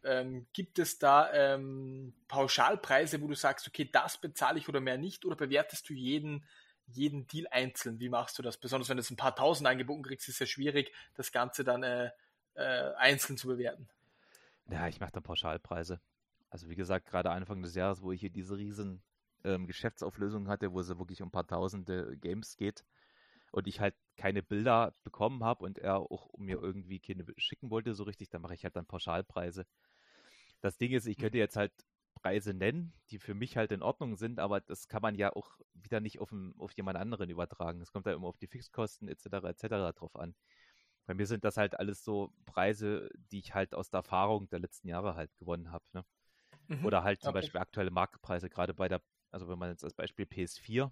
ähm, 0.04 0.48
gibt 0.52 0.80
es 0.80 1.00
da 1.00 1.32
ähm, 1.34 2.14
Pauschalpreise, 2.28 3.22
wo 3.22 3.28
du 3.28 3.36
sagst, 3.36 3.68
okay, 3.68 3.90
das 3.92 4.18
bezahle 4.18 4.60
ich 4.60 4.68
oder 4.68 4.82
mehr 4.82 4.98
nicht, 4.98 5.26
oder 5.26 5.38
bewertest 5.38 5.90
du 5.90 5.94
jeden, 5.94 6.46
jeden 6.88 7.26
Deal 7.28 7.48
einzeln? 7.50 8.00
Wie 8.00 8.10
machst 8.10 8.38
du 8.38 8.44
das? 8.44 8.58
Besonders 8.58 8.90
wenn 8.90 8.98
du 8.98 9.02
es 9.02 9.10
ein 9.10 9.18
paar 9.18 9.36
tausend 9.36 9.68
angeboten 9.68 10.04
kriegst, 10.04 10.28
ist 10.28 10.36
es 10.36 10.40
ja 10.40 10.46
schwierig, 10.46 10.94
das 11.16 11.32
Ganze 11.32 11.64
dann 11.64 11.84
äh, 11.84 12.12
äh, 12.56 12.94
einzeln 12.98 13.38
zu 13.38 13.48
bewerten. 13.48 13.88
Ja, 14.70 14.88
ich 14.88 15.00
mache 15.00 15.12
dann 15.14 15.24
Pauschalpreise. 15.24 16.02
Also 16.50 16.70
wie 16.70 16.76
gesagt, 16.76 17.08
gerade 17.08 17.32
Anfang 17.32 17.62
des 17.62 17.76
Jahres, 17.76 18.02
wo 18.02 18.12
ich 18.12 18.20
hier 18.20 18.30
diese 18.30 18.58
riesen 18.58 19.02
ähm, 19.46 19.68
Geschäftsauflösung 19.68 20.48
hatte, 20.48 20.74
wo 20.74 20.80
es 20.80 20.90
wirklich 20.90 21.22
um 21.22 21.30
ein 21.30 21.32
paar 21.32 21.48
tausende 21.48 22.18
Games 22.18 22.58
geht 22.58 22.84
und 23.52 23.68
ich 23.68 23.80
halt 23.80 23.96
keine 24.18 24.44
Bilder 24.44 24.96
bekommen 25.04 25.44
habe 25.44 25.64
und 25.64 25.78
er 25.80 26.00
auch 26.00 26.30
mir 26.38 26.62
irgendwie 26.62 27.00
keine 27.00 27.26
schicken 27.38 27.70
wollte 27.70 27.94
so 27.94 28.04
richtig, 28.04 28.30
dann 28.30 28.42
mache 28.42 28.56
ich 28.56 28.64
halt 28.64 28.76
dann 28.76 28.86
Pauschalpreise. 28.86 29.66
Das 30.62 30.78
Ding 30.78 30.92
ist, 30.92 31.06
ich 31.06 31.18
könnte 31.18 31.38
jetzt 31.38 31.56
halt 31.56 31.72
Preise 32.16 32.54
nennen, 32.54 32.94
die 33.12 33.20
für 33.20 33.36
mich 33.36 33.56
halt 33.56 33.72
in 33.72 33.84
Ordnung 33.84 34.16
sind, 34.16 34.40
aber 34.40 34.62
das 34.62 34.88
kann 34.88 35.02
man 35.02 35.16
ja 35.16 35.36
auch 35.36 35.60
wieder 35.74 36.00
nicht 36.00 36.20
auf, 36.20 36.34
auf 36.58 36.72
jemand 36.74 36.98
anderen 36.98 37.30
übertragen. 37.30 37.82
Es 37.82 37.92
kommt 37.92 38.08
ja 38.08 38.14
immer 38.14 38.28
auf 38.28 38.38
die 38.38 38.48
Fixkosten 38.48 39.08
etc. 39.08 39.48
etc. 39.48 39.92
drauf 39.94 40.16
an. 40.16 40.34
Bei 41.06 41.14
mir 41.14 41.28
sind 41.28 41.44
das 41.44 41.58
halt 41.58 41.78
alles 41.80 42.04
so 42.04 42.34
Preise, 42.46 43.10
die 43.32 43.40
ich 43.40 43.54
halt 43.54 43.76
aus 43.76 43.90
der 43.90 44.00
Erfahrung 44.00 44.50
der 44.50 44.60
letzten 44.60 44.88
Jahre 44.88 45.16
halt 45.16 45.36
gewonnen 45.38 45.72
habe. 45.72 45.86
Ne? 45.94 46.06
Mhm. 46.68 46.86
Oder 46.86 47.04
halt 47.04 47.22
zum 47.22 47.30
okay. 47.30 47.42
Beispiel 47.42 47.62
aktuelle 47.62 47.92
Marktpreise, 47.92 48.50
gerade 48.50 48.74
bei 48.74 48.88
der, 48.88 49.02
also 49.36 49.48
wenn 49.48 49.60
man 49.60 49.70
jetzt 49.70 49.84
als 49.84 49.94
Beispiel 49.94 50.26
PS4, 50.26 50.92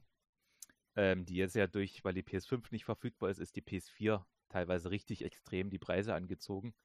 ähm, 0.95 1.25
die 1.25 1.35
jetzt 1.35 1.55
ja 1.55 1.65
durch, 1.65 2.03
weil 2.03 2.13
die 2.13 2.23
PS5 2.23 2.71
nicht 2.71 2.85
verfügbar 2.85 3.29
ist, 3.29 3.39
ist 3.39 3.55
die 3.55 3.61
PS4 3.61 4.25
teilweise 4.49 4.91
richtig 4.91 5.23
extrem 5.23 5.69
die 5.69 5.79
Preise 5.79 6.13
angezogen. 6.13 6.75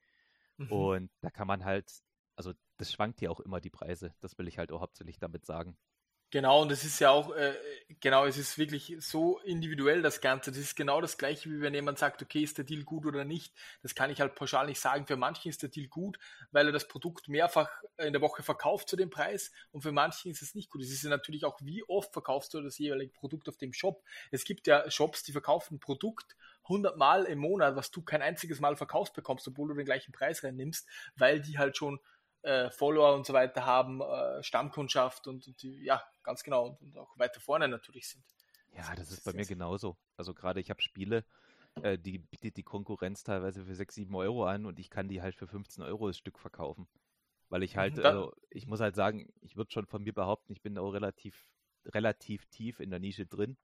Mhm. 0.56 0.72
Und 0.72 1.10
da 1.20 1.30
kann 1.30 1.46
man 1.46 1.64
halt 1.64 2.02
also 2.38 2.52
das 2.76 2.92
schwankt 2.92 3.20
ja 3.20 3.30
auch 3.30 3.40
immer 3.40 3.60
die 3.60 3.68
Preise. 3.68 4.14
Das 4.20 4.38
will 4.38 4.46
ich 4.46 4.58
halt 4.58 4.70
auch 4.70 4.80
hauptsächlich 4.80 5.18
damit 5.18 5.44
sagen. 5.44 5.76
Genau, 6.30 6.60
und 6.60 6.70
es 6.70 6.84
ist 6.84 7.00
ja 7.00 7.08
auch, 7.10 7.34
äh, 7.34 7.54
genau, 8.00 8.26
es 8.26 8.36
ist 8.36 8.58
wirklich 8.58 8.94
so 9.00 9.38
individuell 9.40 10.02
das 10.02 10.20
Ganze. 10.20 10.50
Das 10.50 10.60
ist 10.60 10.76
genau 10.76 11.00
das 11.00 11.16
gleiche, 11.16 11.48
wie 11.50 11.62
wenn 11.62 11.72
jemand 11.72 11.98
sagt, 11.98 12.20
okay, 12.22 12.42
ist 12.42 12.58
der 12.58 12.66
Deal 12.66 12.84
gut 12.84 13.06
oder 13.06 13.24
nicht. 13.24 13.54
Das 13.82 13.94
kann 13.94 14.10
ich 14.10 14.20
halt 14.20 14.34
pauschal 14.34 14.66
nicht 14.66 14.78
sagen. 14.78 15.06
Für 15.06 15.16
manchen 15.16 15.48
ist 15.48 15.62
der 15.62 15.70
Deal 15.70 15.88
gut, 15.88 16.18
weil 16.50 16.66
er 16.66 16.72
das 16.72 16.86
Produkt 16.86 17.28
mehrfach 17.28 17.70
in 17.96 18.12
der 18.12 18.20
Woche 18.20 18.42
verkauft 18.42 18.90
zu 18.90 18.96
dem 18.96 19.08
Preis 19.08 19.52
und 19.72 19.80
für 19.80 19.92
manchen 19.92 20.30
ist 20.30 20.42
es 20.42 20.54
nicht 20.54 20.68
gut. 20.68 20.82
Es 20.82 20.90
ist 20.92 21.02
ja 21.02 21.08
natürlich 21.08 21.46
auch, 21.46 21.58
wie 21.62 21.82
oft 21.88 22.12
verkaufst 22.12 22.52
du 22.52 22.60
das 22.60 22.76
jeweilige 22.76 23.12
Produkt 23.14 23.48
auf 23.48 23.56
dem 23.56 23.72
Shop. 23.72 24.02
Es 24.30 24.44
gibt 24.44 24.66
ja 24.66 24.90
Shops, 24.90 25.22
die 25.22 25.32
verkaufen 25.32 25.76
ein 25.76 25.80
Produkt 25.80 26.36
100 26.68 26.98
Mal 26.98 27.24
im 27.24 27.38
Monat, 27.38 27.74
was 27.74 27.90
du 27.90 28.02
kein 28.02 28.20
einziges 28.20 28.60
Mal 28.60 28.76
verkaufst 28.76 29.14
bekommst, 29.14 29.48
obwohl 29.48 29.68
du 29.68 29.74
den 29.74 29.86
gleichen 29.86 30.12
Preis 30.12 30.44
reinnimmst, 30.44 30.86
weil 31.16 31.40
die 31.40 31.56
halt 31.56 31.78
schon 31.78 31.98
äh, 32.42 32.70
Follower 32.70 33.14
und 33.14 33.26
so 33.26 33.32
weiter 33.32 33.66
haben, 33.66 34.00
äh, 34.00 34.42
Stammkundschaft 34.42 35.26
und, 35.26 35.46
und, 35.46 35.62
die, 35.62 35.84
ja, 35.84 36.02
ganz 36.22 36.42
genau 36.42 36.66
und, 36.66 36.80
und, 36.82 36.96
auch 36.96 37.18
weiter 37.18 37.40
vorne 37.40 37.68
natürlich 37.68 38.08
sind. 38.08 38.24
Ja, 38.72 38.94
das, 38.94 39.10
ist 39.10 39.24
bei 39.24 39.32
mir 39.32 39.46
genauso. 39.46 39.96
Also 40.16 40.34
gerade 40.34 40.60
ich 40.60 40.70
habe 40.70 40.82
Spiele, 40.82 41.24
äh, 41.82 41.98
die 41.98 42.18
bietet 42.18 42.56
die 42.56 42.62
Konkurrenz 42.62 43.24
teilweise 43.24 43.64
für 43.64 43.74
6, 43.74 43.94
7 43.94 44.14
Euro 44.14 44.46
an 44.46 44.66
und 44.66 44.78
ich 44.78 44.90
kann 44.90 45.08
die 45.08 45.22
halt 45.22 45.34
für 45.34 45.48
15 45.48 45.82
Euro 45.82 46.06
das 46.06 46.18
Stück 46.18 46.38
verkaufen. 46.38 46.86
Weil 47.48 47.62
ich 47.62 47.76
halt, 47.76 47.96
mhm, 47.96 48.04
also 48.04 48.32
ich 48.50 48.66
muss 48.66 48.80
halt 48.80 48.94
sagen, 48.94 49.32
ich 49.40 49.56
würde 49.56 49.72
schon 49.72 49.86
von 49.86 50.02
mir 50.02 50.12
behaupten, 50.12 50.52
ich 50.52 50.60
bin 50.60 50.76
auch 50.78 50.90
relativ, 50.90 51.50
relativ 51.86 52.46
tief 52.46 52.78
in 52.78 52.90
der 52.90 53.00
Nische 53.00 53.26
drin. 53.26 53.56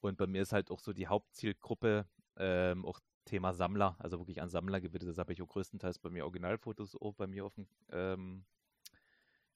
Und 0.00 0.18
bei 0.18 0.26
mir 0.26 0.42
ist 0.42 0.52
halt 0.52 0.70
auch 0.70 0.78
so 0.78 0.92
die 0.92 1.08
Hauptzielgruppe 1.08 2.06
ähm, 2.36 2.84
auch 2.84 3.00
Thema 3.28 3.52
Sammler, 3.52 3.96
also 3.98 4.18
wirklich 4.18 4.40
an 4.40 4.48
Sammler 4.48 4.80
gebildet. 4.80 5.08
Das 5.08 5.18
habe 5.18 5.32
ich 5.32 5.42
auch 5.42 5.48
größtenteils 5.48 5.98
bei 5.98 6.10
mir 6.10 6.24
Originalfotos 6.24 6.96
auch 6.96 7.14
bei 7.14 7.26
mir 7.26 7.44
auf 7.44 7.54
dem, 7.54 7.66
ähm, 7.92 8.44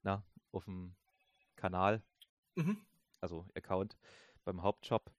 na, 0.02 0.22
auf 0.52 0.66
dem 0.66 0.94
Kanal, 1.56 2.02
mhm. 2.54 2.76
also 3.20 3.46
Account 3.56 3.96
beim 4.44 4.62
Hauptshop. 4.62 5.10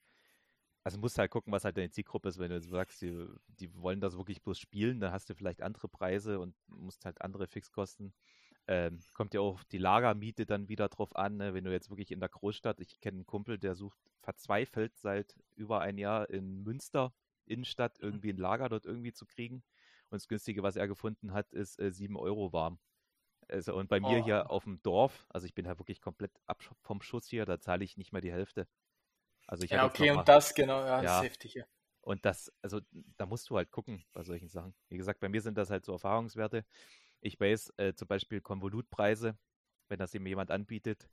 Also 0.83 0.99
musst 0.99 1.17
halt 1.17 1.31
gucken, 1.31 1.53
was 1.53 1.63
halt 1.63 1.77
deine 1.77 1.89
Zielgruppe 1.89 2.29
ist. 2.29 2.39
Wenn 2.39 2.51
du 2.51 2.61
sagst, 2.61 3.01
die, 3.01 3.25
die 3.47 3.73
wollen 3.75 4.01
das 4.01 4.17
wirklich 4.17 4.43
bloß 4.43 4.59
spielen, 4.59 4.99
dann 4.99 5.13
hast 5.13 5.29
du 5.29 5.35
vielleicht 5.35 5.61
andere 5.61 5.87
Preise 5.87 6.39
und 6.39 6.55
musst 6.67 7.05
halt 7.05 7.21
andere 7.21 7.47
Fixkosten. 7.47 8.13
Ähm, 8.67 8.99
kommt 9.13 9.33
ja 9.33 9.41
auch 9.41 9.63
die 9.63 9.77
Lagermiete 9.77 10.45
dann 10.45 10.69
wieder 10.69 10.89
drauf 10.89 11.15
an, 11.15 11.37
ne? 11.37 11.53
wenn 11.53 11.63
du 11.63 11.71
jetzt 11.71 11.89
wirklich 11.89 12.11
in 12.11 12.19
der 12.19 12.29
Großstadt, 12.29 12.79
ich 12.79 12.99
kenne 12.99 13.17
einen 13.17 13.25
Kumpel, 13.25 13.57
der 13.57 13.75
sucht 13.75 13.99
verzweifelt 14.21 14.97
seit 14.97 15.35
über 15.55 15.81
ein 15.81 15.97
Jahr 15.97 16.29
in 16.29 16.63
Münster 16.63 17.13
Innenstadt 17.45 17.99
mhm. 17.99 18.07
irgendwie 18.07 18.29
ein 18.29 18.37
Lager 18.37 18.69
dort 18.69 18.85
irgendwie 18.85 19.13
zu 19.13 19.25
kriegen. 19.25 19.63
Und 20.09 20.21
das 20.21 20.27
Günstige, 20.27 20.63
was 20.63 20.75
er 20.75 20.87
gefunden 20.87 21.33
hat, 21.33 21.51
ist 21.53 21.79
äh, 21.79 21.91
7 21.91 22.15
Euro 22.17 22.53
warm. 22.53 22.79
Also, 23.49 23.75
und 23.75 23.89
bei 23.89 23.99
mir 23.99 24.19
oh. 24.19 24.23
hier 24.23 24.51
auf 24.51 24.63
dem 24.63 24.81
Dorf, 24.83 25.25
also 25.29 25.45
ich 25.45 25.53
bin 25.53 25.67
halt 25.67 25.79
wirklich 25.79 26.01
komplett 26.01 26.31
ab 26.45 26.63
vom 26.81 27.01
Schuss 27.01 27.27
hier, 27.27 27.45
da 27.45 27.59
zahle 27.59 27.83
ich 27.83 27.97
nicht 27.97 28.13
mehr 28.13 28.21
die 28.21 28.31
Hälfte. 28.31 28.67
Also 29.47 29.63
ich 29.63 29.71
ja, 29.71 29.85
okay, 29.85 30.11
und 30.11 30.27
das, 30.27 30.53
genau, 30.53 30.79
ja, 30.79 30.87
ja. 30.87 31.01
das 31.01 31.17
ist 31.17 31.23
heftig, 31.23 31.53
ja. 31.55 31.65
Und 32.01 32.25
das, 32.25 32.51
also 32.61 32.81
da 33.17 33.25
musst 33.25 33.49
du 33.49 33.57
halt 33.57 33.71
gucken 33.71 34.03
bei 34.11 34.23
solchen 34.23 34.49
Sachen. 34.49 34.73
Wie 34.89 34.97
gesagt, 34.97 35.19
bei 35.19 35.29
mir 35.29 35.41
sind 35.41 35.57
das 35.57 35.69
halt 35.69 35.85
so 35.85 35.93
Erfahrungswerte. 35.93 36.65
Ich 37.21 37.39
weiß 37.39 37.73
äh, 37.77 37.93
zum 37.93 38.07
Beispiel 38.07 38.41
Konvolutpreise, 38.41 39.37
wenn 39.87 39.99
das 39.99 40.13
ihm 40.13 40.25
jemand 40.25 40.51
anbietet, 40.51 41.09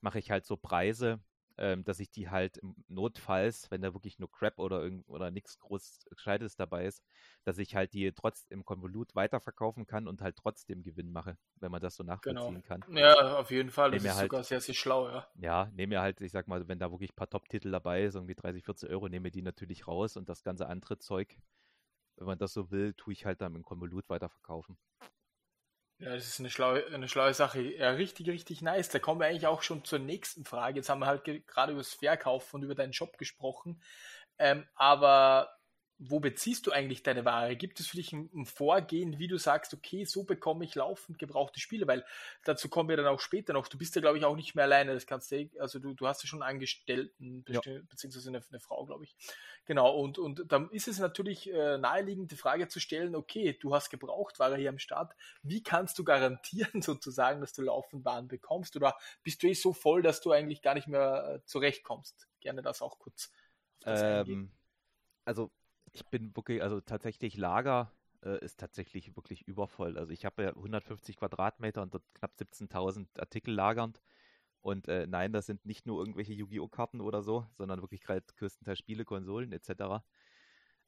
mache 0.00 0.18
ich 0.18 0.30
halt 0.30 0.44
so 0.44 0.56
Preise, 0.56 1.20
ähm, 1.56 1.84
dass 1.84 2.00
ich 2.00 2.10
die 2.10 2.28
halt 2.28 2.60
notfalls, 2.88 3.70
wenn 3.70 3.82
da 3.82 3.94
wirklich 3.94 4.18
nur 4.18 4.30
Crap 4.30 4.58
oder 4.58 4.82
irgend 4.82 5.08
oder 5.08 5.30
nichts 5.30 5.58
groß 5.58 6.00
Gescheites 6.10 6.56
dabei 6.56 6.86
ist, 6.86 7.02
dass 7.44 7.58
ich 7.58 7.76
halt 7.76 7.92
die 7.92 8.12
trotz 8.12 8.46
im 8.50 8.64
Konvolut 8.64 9.14
weiterverkaufen 9.14 9.86
kann 9.86 10.08
und 10.08 10.20
halt 10.20 10.36
trotzdem 10.36 10.82
Gewinn 10.82 11.12
mache, 11.12 11.36
wenn 11.60 11.70
man 11.70 11.80
das 11.80 11.96
so 11.96 12.02
genau. 12.02 12.14
nachvollziehen 12.14 12.62
genau. 12.62 12.66
kann. 12.66 12.96
Ja, 12.96 13.38
auf 13.38 13.50
jeden 13.50 13.70
Fall. 13.70 13.92
Das 13.92 14.02
nehm 14.02 14.10
ist 14.10 14.16
halt, 14.16 14.30
sogar 14.30 14.44
sehr, 14.44 14.60
sehr 14.60 14.74
schlau, 14.74 15.08
ja. 15.08 15.28
Ja, 15.36 15.70
nehme 15.72 15.94
mir 15.94 16.00
halt, 16.00 16.20
ich 16.20 16.32
sag 16.32 16.48
mal, 16.48 16.66
wenn 16.68 16.78
da 16.78 16.90
wirklich 16.90 17.12
ein 17.12 17.16
paar 17.16 17.30
Top-Titel 17.30 17.70
dabei 17.70 18.04
ist, 18.04 18.14
irgendwie 18.14 18.34
30, 18.34 18.64
40 18.64 18.90
Euro, 18.90 19.08
nehme 19.08 19.30
die 19.30 19.42
natürlich 19.42 19.86
raus 19.86 20.16
und 20.16 20.28
das 20.28 20.42
ganze 20.42 20.66
andere 20.66 20.98
Zeug, 20.98 21.36
wenn 22.16 22.26
man 22.26 22.38
das 22.38 22.52
so 22.52 22.70
will, 22.70 22.94
tue 22.94 23.12
ich 23.12 23.26
halt 23.26 23.40
dann 23.40 23.54
im 23.54 23.62
Konvolut 23.62 24.08
weiterverkaufen. 24.08 24.76
Ja, 25.98 26.14
das 26.14 26.26
ist 26.26 26.40
eine 26.40 26.50
schlaue, 26.50 26.84
eine 26.92 27.08
schlaue 27.08 27.34
Sache. 27.34 27.60
Ja, 27.60 27.90
richtig, 27.90 28.28
richtig 28.28 28.62
nice. 28.62 28.88
Da 28.88 28.98
kommen 28.98 29.20
wir 29.20 29.26
eigentlich 29.26 29.46
auch 29.46 29.62
schon 29.62 29.84
zur 29.84 30.00
nächsten 30.00 30.44
Frage. 30.44 30.76
Jetzt 30.76 30.88
haben 30.88 30.98
wir 31.00 31.06
halt 31.06 31.24
gerade 31.46 31.72
über 31.72 31.80
das 31.80 31.94
Verkaufen 31.94 32.56
und 32.56 32.62
über 32.64 32.74
deinen 32.74 32.92
Job 32.92 33.16
gesprochen. 33.16 33.80
Ähm, 34.38 34.66
aber 34.74 35.50
wo 35.98 36.18
beziehst 36.18 36.66
du 36.66 36.72
eigentlich 36.72 37.02
deine 37.02 37.24
Ware? 37.24 37.54
Gibt 37.56 37.78
es 37.78 37.86
für 37.86 37.96
dich 37.96 38.12
ein, 38.12 38.28
ein, 38.34 38.46
Vorgehen, 38.46 39.18
wie 39.18 39.28
du 39.28 39.38
sagst, 39.38 39.72
okay, 39.74 40.04
so 40.04 40.24
bekomme 40.24 40.64
ich 40.64 40.74
laufend 40.74 41.18
gebrauchte 41.18 41.60
Spiele? 41.60 41.86
Weil 41.86 42.04
dazu 42.44 42.68
kommen 42.68 42.88
wir 42.88 42.96
dann 42.96 43.06
auch 43.06 43.20
später 43.20 43.52
noch. 43.52 43.68
Du 43.68 43.78
bist 43.78 43.94
ja, 43.94 44.00
glaube 44.00 44.18
ich, 44.18 44.24
auch 44.24 44.34
nicht 44.34 44.54
mehr 44.54 44.64
alleine. 44.64 44.92
Das 44.92 45.06
kannst 45.06 45.30
du, 45.30 45.48
also 45.58 45.78
du, 45.78 45.94
du 45.94 46.06
hast 46.06 46.22
ja 46.22 46.26
schon 46.26 46.42
Angestellten, 46.42 47.44
ja. 47.48 47.60
beziehungsweise 47.88 48.28
eine, 48.28 48.42
eine, 48.48 48.60
Frau, 48.60 48.84
glaube 48.84 49.04
ich. 49.04 49.16
Genau, 49.66 49.96
und, 49.96 50.18
und 50.18 50.50
dann 50.50 50.68
ist 50.70 50.88
es 50.88 50.98
natürlich 50.98 51.50
äh, 51.50 51.78
naheliegend, 51.78 52.32
die 52.32 52.36
Frage 52.36 52.68
zu 52.68 52.80
stellen, 52.80 53.14
okay, 53.14 53.56
du 53.58 53.74
hast 53.74 53.90
Gebrauchtware 53.90 54.56
hier 54.56 54.70
am 54.70 54.78
Start. 54.78 55.14
Wie 55.42 55.62
kannst 55.62 55.98
du 55.98 56.04
garantieren, 56.04 56.82
sozusagen, 56.82 57.40
dass 57.40 57.52
du 57.52 57.62
laufend 57.62 58.04
Waren 58.04 58.26
bekommst? 58.26 58.76
Oder 58.76 58.96
bist 59.22 59.42
du 59.42 59.46
eh 59.46 59.54
so 59.54 59.72
voll, 59.72 60.02
dass 60.02 60.20
du 60.20 60.32
eigentlich 60.32 60.60
gar 60.60 60.74
nicht 60.74 60.88
mehr 60.88 61.36
äh, 61.36 61.46
zurechtkommst? 61.46 62.28
Gerne 62.40 62.62
das 62.62 62.82
auch 62.82 62.98
kurz 62.98 63.30
auf 63.84 64.00
das 64.00 64.28
ähm, 64.28 64.50
Also 65.24 65.50
ich 65.94 66.04
bin 66.06 66.34
wirklich, 66.36 66.62
also 66.62 66.80
tatsächlich 66.80 67.36
Lager 67.36 67.92
äh, 68.22 68.44
ist 68.44 68.58
tatsächlich 68.58 69.16
wirklich 69.16 69.46
übervoll. 69.46 69.96
Also 69.96 70.12
ich 70.12 70.24
habe 70.24 70.42
ja 70.42 70.48
150 70.50 71.16
Quadratmeter 71.16 71.82
und 71.82 71.94
dort 71.94 72.04
knapp 72.14 72.32
17.000 72.36 73.06
Artikel 73.20 73.54
lagernd. 73.54 74.02
Und 74.60 74.88
äh, 74.88 75.06
nein, 75.06 75.32
das 75.32 75.46
sind 75.46 75.64
nicht 75.66 75.86
nur 75.86 76.00
irgendwelche 76.00 76.32
Yu-Gi-Oh! 76.32 76.68
Karten 76.68 77.00
oder 77.00 77.22
so, 77.22 77.46
sondern 77.52 77.80
wirklich 77.82 78.00
gerade 78.00 78.24
größtenteils 78.36 78.78
Spiele, 78.78 79.04
Konsolen 79.04 79.52
etc. 79.52 80.02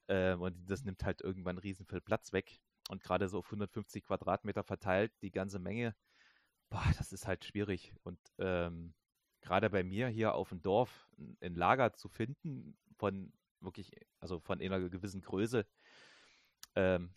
Ähm, 0.08 0.40
und 0.42 0.70
das 0.70 0.84
nimmt 0.84 1.04
halt 1.04 1.20
irgendwann 1.20 1.58
riesen 1.58 1.86
viel 1.86 2.00
Platz 2.00 2.32
weg. 2.32 2.58
Und 2.88 3.02
gerade 3.02 3.28
so 3.28 3.38
auf 3.38 3.46
150 3.46 4.04
Quadratmeter 4.04 4.64
verteilt, 4.64 5.12
die 5.22 5.30
ganze 5.30 5.58
Menge, 5.58 5.94
boah, 6.70 6.84
das 6.98 7.12
ist 7.12 7.26
halt 7.26 7.44
schwierig. 7.44 7.94
Und 8.02 8.18
ähm, 8.38 8.94
gerade 9.40 9.70
bei 9.70 9.84
mir 9.84 10.08
hier 10.08 10.34
auf 10.34 10.48
dem 10.50 10.62
Dorf 10.62 11.08
ein 11.40 11.54
Lager 11.54 11.92
zu 11.92 12.08
finden 12.08 12.76
von 12.96 13.32
wirklich, 13.60 13.92
also 14.26 14.40
von 14.40 14.60
einer 14.60 14.80
gewissen 14.90 15.22
Größe, 15.22 15.66
ähm, 16.74 17.14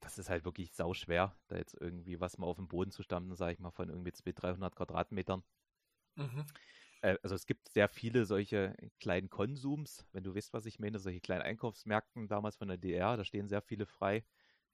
das 0.00 0.16
ist 0.18 0.30
halt 0.30 0.44
wirklich 0.46 0.72
sau 0.72 0.94
schwer, 0.94 1.36
da 1.48 1.56
jetzt 1.56 1.76
irgendwie 1.78 2.20
was 2.20 2.38
mal 2.38 2.46
auf 2.46 2.56
dem 2.56 2.68
Boden 2.68 2.90
zu 2.90 3.02
stampfen, 3.02 3.36
sage 3.36 3.52
ich 3.52 3.58
mal, 3.58 3.70
von 3.70 3.90
irgendwie 3.90 4.12
200, 4.12 4.42
300 4.42 4.76
Quadratmetern. 4.76 5.42
Mhm. 6.16 6.46
Äh, 7.02 7.18
also 7.22 7.34
es 7.34 7.46
gibt 7.46 7.68
sehr 7.68 7.88
viele 7.88 8.24
solche 8.24 8.74
kleinen 8.98 9.28
Konsums, 9.28 10.06
wenn 10.12 10.24
du 10.24 10.34
weißt, 10.34 10.54
was 10.54 10.64
ich 10.66 10.78
meine, 10.78 10.98
solche 10.98 11.20
kleinen 11.20 11.42
Einkaufsmärkten 11.42 12.28
damals 12.28 12.56
von 12.56 12.68
der 12.68 12.78
DR, 12.78 13.16
da 13.18 13.24
stehen 13.24 13.48
sehr 13.48 13.60
viele 13.62 13.84
frei, 13.86 14.24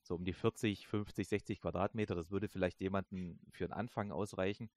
so 0.03 0.15
um 0.15 0.25
die 0.25 0.33
40, 0.33 0.87
50, 0.87 1.29
60 1.29 1.61
Quadratmeter, 1.61 2.15
das 2.15 2.31
würde 2.31 2.49
vielleicht 2.49 2.81
jemanden 2.81 3.41
für 3.51 3.65
einen 3.65 3.73
Anfang 3.73 4.13
ausreichen. 4.13 4.71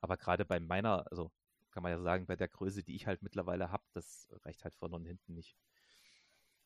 Aber 0.00 0.16
gerade 0.16 0.44
bei 0.44 0.60
meiner, 0.60 1.10
also 1.10 1.32
kann 1.72 1.82
man 1.82 1.92
ja 1.92 2.00
sagen, 2.00 2.26
bei 2.26 2.36
der 2.36 2.48
Größe, 2.48 2.82
die 2.84 2.94
ich 2.94 3.06
halt 3.06 3.22
mittlerweile 3.22 3.70
habe, 3.72 3.84
das 3.94 4.28
reicht 4.44 4.64
halt 4.64 4.74
vorne 4.76 4.96
und 4.96 5.04
hinten 5.06 5.34
nicht. 5.34 5.56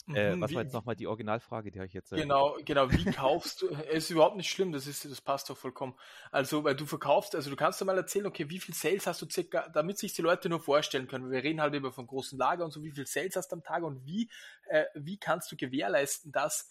Äh, 0.08 0.34
mhm, 0.34 0.40
was 0.40 0.50
wie, 0.50 0.56
war 0.56 0.62
jetzt 0.62 0.72
nochmal 0.72 0.96
die 0.96 1.06
Originalfrage, 1.06 1.70
die 1.70 1.78
habe 1.78 1.86
ich 1.86 1.92
jetzt. 1.92 2.12
Äh, 2.12 2.16
genau, 2.16 2.56
genau. 2.64 2.90
Wie 2.90 3.04
kaufst 3.12 3.62
du? 3.62 3.68
Es 3.68 4.04
ist 4.04 4.10
überhaupt 4.10 4.36
nicht 4.36 4.50
schlimm, 4.50 4.72
das 4.72 4.86
ist, 4.86 5.04
das 5.04 5.20
passt 5.20 5.48
doch 5.48 5.56
vollkommen. 5.56 5.94
Also, 6.32 6.64
weil 6.64 6.74
du 6.74 6.86
verkaufst, 6.86 7.36
also 7.36 7.50
du 7.50 7.56
kannst 7.56 7.80
dir 7.80 7.84
mal 7.84 7.96
erzählen, 7.96 8.26
okay, 8.26 8.50
wie 8.50 8.58
viel 8.58 8.74
Sales 8.74 9.06
hast 9.06 9.22
du 9.22 9.26
circa, 9.30 9.68
damit 9.68 9.98
sich 9.98 10.12
die 10.12 10.22
Leute 10.22 10.48
nur 10.48 10.60
vorstellen 10.60 11.06
können. 11.06 11.30
Wir 11.30 11.42
reden 11.42 11.60
halt 11.60 11.74
immer 11.74 11.92
von 11.92 12.06
großen 12.06 12.36
Lager 12.36 12.64
und 12.64 12.72
so, 12.72 12.82
wie 12.82 12.90
viel 12.90 13.06
Sales 13.06 13.36
hast 13.36 13.52
du 13.52 13.56
am 13.56 13.62
Tag 13.62 13.84
und 13.84 14.04
wie, 14.04 14.28
äh, 14.66 14.84
wie 14.94 15.18
kannst 15.18 15.52
du 15.52 15.56
gewährleisten, 15.56 16.32
dass 16.32 16.68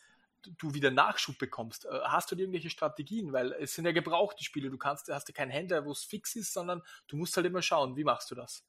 du 0.57 0.73
wieder 0.73 0.91
Nachschub 0.91 1.37
bekommst. 1.37 1.85
Äh, 1.85 1.99
hast 2.03 2.31
du 2.31 2.35
irgendwelche 2.35 2.69
Strategien? 2.69 3.31
Weil 3.31 3.53
es 3.53 3.75
sind 3.75 3.85
ja 3.85 3.91
gebrauchte 3.91 4.43
Spiele. 4.43 4.69
Du 4.69 4.77
kannst, 4.77 5.07
hast 5.09 5.29
ja 5.29 5.33
keinen 5.33 5.51
Händler, 5.51 5.85
wo 5.85 5.91
es 5.91 6.03
fix 6.03 6.35
ist, 6.35 6.53
sondern 6.53 6.81
du 7.07 7.15
musst 7.15 7.35
halt 7.37 7.45
immer 7.45 7.61
schauen. 7.61 7.95
Wie 7.95 8.03
machst 8.03 8.29
du 8.31 8.35
das? 8.35 8.65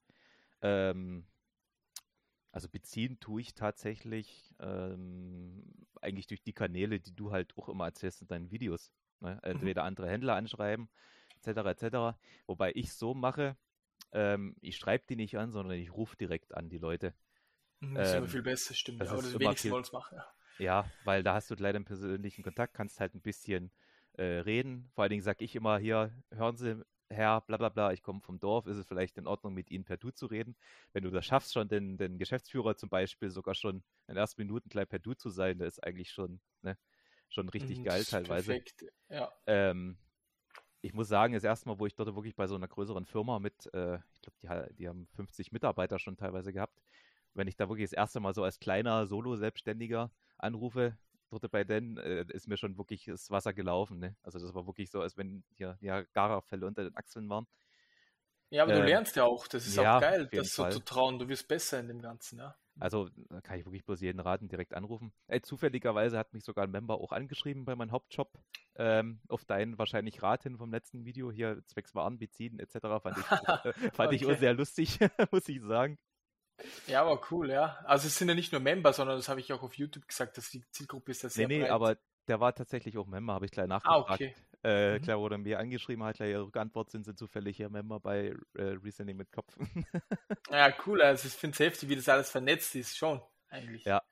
Ähm, 0.61 1.27
also 2.53 2.69
beziehen 2.69 3.19
tue 3.19 3.41
ich 3.41 3.55
tatsächlich 3.55 4.55
ähm, 4.61 5.65
eigentlich 6.01 6.27
durch 6.27 6.43
die 6.43 6.53
Kanäle, 6.53 7.01
die 7.01 7.15
du 7.15 7.33
halt 7.33 7.57
auch 7.57 7.69
immer 7.69 7.87
erzählst 7.87 8.23
in 8.23 8.29
deinen 8.29 8.51
Videos. 8.51 8.93
Ne? 9.21 9.35
Mhm. 9.35 9.51
Entweder 9.51 9.83
mhm. 9.83 9.89
andere 9.89 10.09
Händler 10.09 10.37
anschreiben, 10.37 10.89
etc. 11.41 11.59
etc. 11.83 12.19
Wobei 12.47 12.73
ich 12.75 12.93
so 12.93 13.15
mache, 13.15 13.57
ähm, 14.13 14.55
ich 14.61 14.77
schreibe 14.77 15.05
die 15.09 15.17
nicht 15.17 15.39
an, 15.39 15.51
sondern 15.51 15.79
ich 15.79 15.93
rufe 15.93 16.17
direkt 16.17 16.55
an 16.55 16.69
die 16.69 16.79
Leute. 16.79 17.15
Mhm, 17.81 17.95
das 17.95 18.09
ist 18.09 18.15
ähm, 18.15 18.19
immer 18.19 18.29
viel 18.29 18.43
besser, 18.43 18.75
stimmt. 18.75 19.01
Das 19.01 19.09
ja, 19.09 19.15
aber 19.15 19.23
das 19.23 19.39
wenigsten 19.39 19.71
wollen 19.71 19.85
es 19.85 19.93
machen. 19.93 20.19
Ja. 20.19 20.27
Ja, 20.59 20.91
weil 21.05 21.23
da 21.23 21.35
hast 21.35 21.51
du 21.51 21.55
leider 21.55 21.77
einen 21.77 21.87
persönlichen 21.87 22.43
Kontakt, 22.43 22.75
kannst 22.75 23.01
halt 23.01 23.15
ein 23.15 23.23
bisschen 23.23 23.73
äh, 24.13 24.23
reden. 24.23 24.91
Vor 24.95 25.03
allen 25.03 25.11
Dingen 25.11 25.23
sage 25.23 25.45
ich 25.45 25.57
immer 25.57 25.79
hier, 25.79 26.13
hören 26.31 26.57
Sie, 26.57 26.83
Herr, 27.13 27.41
bla 27.43 27.57
bla 27.57 27.69
bla, 27.69 27.93
ich 27.93 28.03
komme 28.03 28.21
vom 28.21 28.39
Dorf, 28.41 28.67
ist 28.67 28.77
es 28.77 28.87
vielleicht 28.87 29.19
in 29.19 29.27
Ordnung, 29.27 29.55
mit 29.55 29.71
Ihnen 29.71 29.85
per 29.85 29.97
Du 29.97 30.11
zu 30.11 30.27
reden? 30.27 30.57
Wenn 30.93 31.05
du 31.05 31.11
das 31.11 31.25
schaffst, 31.27 31.53
schon 31.53 31.69
den, 31.69 31.97
den 31.97 32.19
Geschäftsführer 32.19 32.77
zum 32.77 32.89
Beispiel 32.89 33.31
sogar 33.31 33.55
schon 33.55 33.77
in 33.77 33.83
den 34.09 34.17
ersten 34.17 34.41
Minuten 34.41 34.69
gleich 34.69 34.89
per 34.89 34.99
Du 34.99 35.15
zu 35.15 35.31
sein, 35.31 35.59
das 35.59 35.75
ist 35.75 35.85
eigentlich 35.85 36.11
schon, 36.11 36.41
ne, 36.63 36.77
schon 37.29 37.49
richtig 37.49 37.79
mhm, 37.79 37.85
geil 37.85 38.05
teilweise. 38.05 38.53
Perfekt, 38.53 38.85
ja. 39.09 39.33
Ähm, 39.47 39.97
ich 40.81 40.93
muss 40.93 41.09
sagen, 41.09 41.35
das 41.35 41.45
erste 41.45 41.69
Mal, 41.69 41.79
wo 41.79 41.87
ich 41.87 41.95
dort 41.95 42.15
wirklich 42.15 42.35
bei 42.35 42.47
so 42.47 42.57
einer 42.57 42.69
größeren 42.69 43.07
Firma 43.07 43.39
mit, 43.39 43.73
äh, 43.73 43.97
ich 43.97 44.23
glaube, 44.43 44.69
die, 44.71 44.75
die, 44.75 44.89
haben 44.89 45.07
50 45.15 45.53
Mitarbeiter 45.53 45.99
schon 45.99 46.17
teilweise 46.17 46.53
gehabt, 46.53 46.83
wenn 47.35 47.47
ich 47.47 47.57
da 47.57 47.69
wirklich 47.69 47.89
das 47.89 47.97
erste 47.97 48.21
Mal 48.21 48.35
so 48.35 48.43
als 48.43 48.59
kleiner 48.59 49.07
Solo-Selbstständiger 49.07 50.11
anrufe, 50.39 50.99
dort 51.39 51.53
bei 51.53 51.65
denen, 51.65 51.97
äh, 51.99 52.25
ist 52.29 52.49
mir 52.49 52.57
schon 52.57 52.77
wirklich 52.79 53.05
das 53.07 53.31
Wasser 53.31 53.53
gelaufen. 53.53 53.99
Ne? 53.99 54.17
Also 54.23 54.39
das 54.39 54.55
war 54.55 54.67
wirklich 54.67 54.91
so, 54.91 55.01
als 55.01 55.17
wenn 55.17 55.45
hier 55.57 55.79
ja, 55.81 56.03
Garafälle 56.13 56.67
unter 56.67 56.85
den 56.85 56.97
Achseln 56.97 57.29
waren. 57.29 57.47
Ja, 58.51 58.65
aber 58.65 58.75
äh, 58.75 58.81
du 58.81 58.85
lernst 58.85 59.17
ja 59.17 59.25
auch, 59.25 59.47
das 59.47 59.67
ist 59.67 59.77
ja, 59.77 59.97
auch 59.97 60.01
geil, 60.01 60.29
das 60.31 60.53
so 60.53 60.69
zu 60.69 60.81
trauen, 60.81 61.19
du 61.19 61.27
wirst 61.29 61.49
besser 61.49 61.81
in 61.81 61.89
dem 61.89 62.03
Ganzen, 62.03 62.39
ja. 62.39 62.55
Also 62.81 63.09
kann 63.43 63.59
ich 63.59 63.65
wirklich 63.65 63.85
bloß 63.85 64.01
jeden 64.01 64.21
raten, 64.21 64.49
direkt 64.49 64.75
anrufen. 64.75 65.13
Äh, 65.27 65.41
zufälligerweise 65.41 66.19
hat 66.19 66.33
mich 66.33 66.45
sogar 66.45 66.65
ein 66.65 66.71
Member 66.71 67.01
auch 67.01 67.13
angeschrieben 67.13 67.65
bei 67.65 67.75
meinem 67.77 67.93
Hauptjob, 67.93 68.39
ähm, 68.77 69.21
auf 69.29 69.45
deinen 69.45 69.79
wahrscheinlich 69.79 70.23
Rat 70.23 70.43
hin 70.43 70.59
vom 70.59 70.71
letzten 70.71 71.05
Video, 71.05 71.31
hier 71.31 71.63
zwecks 71.67 71.95
Waren 71.95 72.19
beziehen 72.19 72.59
etc. 72.59 72.79
Fand 73.03 73.19
ich, 73.19 73.25
fand 73.95 73.99
okay. 73.99 74.15
ich 74.17 74.27
auch 74.27 74.39
sehr 74.39 74.55
lustig, 74.55 74.99
muss 75.31 75.49
ich 75.49 75.63
sagen. 75.63 75.99
Ja, 76.87 77.03
aber 77.03 77.21
cool, 77.31 77.51
ja. 77.51 77.79
Also 77.85 78.07
es 78.07 78.17
sind 78.17 78.29
ja 78.29 78.35
nicht 78.35 78.53
nur 78.53 78.61
Member, 78.61 78.93
sondern 78.93 79.17
das 79.17 79.29
habe 79.29 79.41
ich 79.41 79.53
auch 79.53 79.63
auf 79.63 79.75
YouTube 79.75 80.07
gesagt, 80.07 80.37
dass 80.37 80.51
die 80.51 80.65
Zielgruppe 80.71 81.11
ist 81.11 81.23
ja 81.23 81.29
sehr 81.29 81.49
Nee, 81.49 81.59
nee, 81.59 81.61
breit. 81.63 81.71
aber 81.71 81.97
der 82.29 82.41
war 82.41 82.55
tatsächlich 82.55 82.99
auch 82.99 83.07
Member, 83.07 83.35
habe 83.35 83.47
ich 83.47 83.51
gleich 83.51 83.67
nachgefragt. 83.67 84.11
Ah, 84.11 84.15
okay. 84.15 84.35
Äh, 84.65 84.99
mhm. 84.99 85.03
Klar 85.03 85.19
wurde 85.19 85.39
mir 85.39 85.59
angeschrieben, 85.59 86.05
hat 86.05 86.17
gleich 86.17 86.31
ihre 86.31 86.47
Rückantwort, 86.47 86.91
sind 86.91 87.05
sie 87.05 87.15
zufällig 87.15 87.57
hier 87.57 87.69
Member 87.69 87.99
bei 87.99 88.33
äh, 88.55 88.63
Reasoning 88.63 89.17
mit 89.17 89.33
Kopf. 89.33 89.57
ja, 90.51 90.73
cool, 90.87 91.03
also 91.03 91.27
ich 91.27 91.35
finde 91.35 91.55
es 91.55 91.61
heftig, 91.61 91.89
wie 91.89 91.97
das 91.97 92.09
alles 92.09 92.31
vernetzt 92.31 92.75
ist, 92.77 92.97
schon, 92.97 93.21
eigentlich. 93.49 93.85
Ja, 93.85 94.03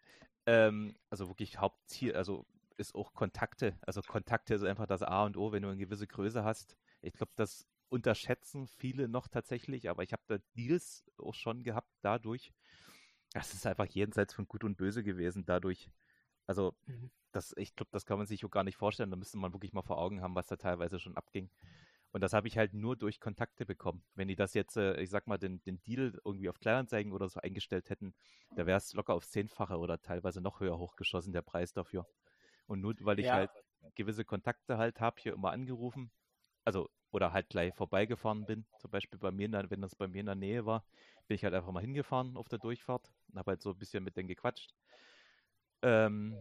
ähm, 0.47 0.97
also 1.09 1.29
wirklich 1.29 1.59
Hauptziel, 1.59 2.17
also 2.17 2.47
ist 2.77 2.95
auch 2.95 3.13
Kontakte, 3.13 3.79
also 3.83 4.01
Kontakte 4.03 4.55
ist 4.55 4.65
einfach 4.65 4.87
das 4.87 5.03
A 5.03 5.25
und 5.25 5.37
O, 5.37 5.53
wenn 5.53 5.63
du 5.63 5.69
eine 5.69 5.77
gewisse 5.77 6.07
Größe 6.07 6.43
hast. 6.43 6.77
Ich 7.03 7.13
glaube, 7.13 7.33
das 7.37 7.67
unterschätzen 7.91 8.67
viele 8.67 9.09
noch 9.09 9.29
tatsächlich, 9.29 9.91
aber 9.91 10.03
ich 10.03 10.13
habe 10.13 10.23
da 10.27 10.39
Deals 10.57 11.05
auch 11.19 11.35
schon 11.35 11.63
gehabt 11.63 11.91
dadurch. 12.01 12.53
Das 13.33 13.53
ist 13.53 13.67
einfach 13.67 13.87
jenseits 13.87 14.35
von 14.35 14.47
Gut 14.47 14.65
und 14.65 14.77
Böse 14.77 15.05
gewesen 15.05 15.45
dadurch. 15.45 15.91
Also, 16.47 16.75
mhm. 16.87 17.11
das, 17.33 17.55
ich 17.57 17.77
glaube, 17.77 17.91
das 17.93 18.07
kann 18.07 18.19
man 18.19 18.27
sich 18.27 18.45
auch 18.45 18.51
gar 18.51 18.65
nicht 18.65 18.77
vorstellen. 18.77 19.11
Da 19.11 19.17
müsste 19.17 19.39
man 19.39 19.53
wirklich 19.53 19.73
mal 19.73 19.83
vor 19.83 19.99
Augen 19.99 20.23
haben, 20.23 20.35
was 20.35 20.47
da 20.47 20.57
teilweise 20.57 20.99
schon 20.99 21.17
abging. 21.17 21.51
Und 22.13 22.23
das 22.23 22.33
habe 22.33 22.49
ich 22.49 22.59
halt 22.59 22.75
nur 22.75 22.97
durch 22.97 23.21
Kontakte 23.21 23.65
bekommen. 23.65 24.03
Wenn 24.15 24.27
die 24.27 24.35
das 24.35 24.55
jetzt, 24.55 24.77
äh, 24.77 25.01
ich 25.01 25.11
sag 25.11 25.29
mal, 25.29 25.39
den, 25.39 25.63
den 25.63 25.81
Deal 25.83 26.19
irgendwie 26.25 26.49
auf 26.49 26.59
Kleinanzeigen 26.59 27.13
oder 27.13 27.29
so 27.29 27.41
eingestellt 27.41 27.89
hätten, 27.89 28.15
da 28.57 28.67
wäre 28.67 28.79
es 28.79 28.93
locker 28.95 29.15
aufs 29.15 29.31
Zehnfache 29.31 29.79
oder 29.79 30.01
teilweise 30.01 30.41
noch 30.41 30.59
höher 30.59 30.79
hochgeschossen, 30.79 31.33
der 31.33 31.43
Preis 31.43 31.73
dafür. 31.73 32.09
Und 32.67 32.81
nur 32.81 32.95
weil 33.01 33.21
ich 33.21 33.27
ja. 33.27 33.35
halt 33.35 33.51
gewisse 33.95 34.25
Kontakte 34.25 34.77
halt 34.77 35.01
habe, 35.01 35.21
hier 35.21 35.35
immer 35.35 35.53
angerufen, 35.53 36.11
also 36.65 36.91
oder 37.13 37.33
halt 37.33 37.49
gleich 37.49 37.75
vorbeigefahren 37.75 38.45
bin, 38.47 38.65
zum 38.79 38.91
Beispiel 38.91 39.19
bei 39.19 39.31
mir, 39.31 39.49
der, 39.49 39.71
wenn 39.71 39.81
das 39.81 39.95
bei 39.95 40.07
mir 40.07 40.21
in 40.21 40.27
der 40.27 40.35
Nähe 40.35 40.67
war, 40.67 40.85
bin 41.27 41.35
ich 41.35 41.45
halt 41.45 41.55
einfach 41.55 41.73
mal 41.73 41.81
hingefahren 41.81 42.37
auf 42.37 42.49
der 42.49 42.59
Durchfahrt 42.59 43.13
und 43.29 43.39
habe 43.39 43.53
halt 43.53 43.63
so 43.63 43.71
ein 43.71 43.79
bisschen 43.79 44.05
mit 44.05 44.17
denen 44.17 44.29
gequatscht. 44.29 44.75
Ähm, 45.83 46.37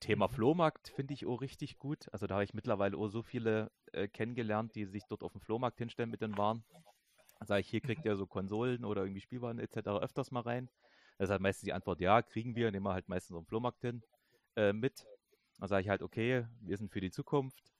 Thema 0.00 0.28
mhm. 0.28 0.32
Flohmarkt 0.32 0.88
finde 0.88 1.14
ich 1.14 1.26
auch 1.26 1.40
richtig 1.40 1.78
gut. 1.78 2.08
Also 2.12 2.26
da 2.26 2.34
habe 2.34 2.44
ich 2.44 2.54
mittlerweile 2.54 2.96
auch 2.96 3.08
so 3.08 3.22
viele 3.22 3.70
äh, 3.92 4.08
kennengelernt, 4.08 4.74
die 4.74 4.86
sich 4.86 5.04
dort 5.08 5.22
auf 5.22 5.32
dem 5.32 5.40
Flohmarkt 5.40 5.78
hinstellen 5.78 6.10
mit 6.10 6.22
den 6.22 6.36
Waren. 6.36 6.64
Sage 7.42 7.60
ich, 7.60 7.68
hier 7.68 7.80
kriegt 7.80 8.04
ihr 8.04 8.16
so 8.16 8.26
Konsolen 8.26 8.84
oder 8.84 9.02
irgendwie 9.02 9.20
Spielwaren 9.20 9.58
etc. 9.58 9.88
öfters 10.00 10.30
mal 10.30 10.40
rein. 10.40 10.68
Das 11.18 11.28
ist 11.28 11.30
halt 11.32 11.42
meistens 11.42 11.64
die 11.64 11.72
Antwort, 11.72 12.00
ja, 12.00 12.22
kriegen 12.22 12.54
wir, 12.54 12.70
nehmen 12.70 12.86
wir 12.86 12.92
halt 12.92 13.08
meistens 13.08 13.36
auf 13.36 13.44
dem 13.44 13.46
Flohmarkt 13.46 13.80
hin 13.80 14.02
äh, 14.56 14.72
mit. 14.72 15.06
Dann 15.58 15.68
sage 15.68 15.82
ich 15.82 15.88
halt, 15.88 16.02
okay, 16.02 16.46
wir 16.60 16.76
sind 16.76 16.90
für 16.90 17.00
die 17.00 17.10
Zukunft. 17.10 17.72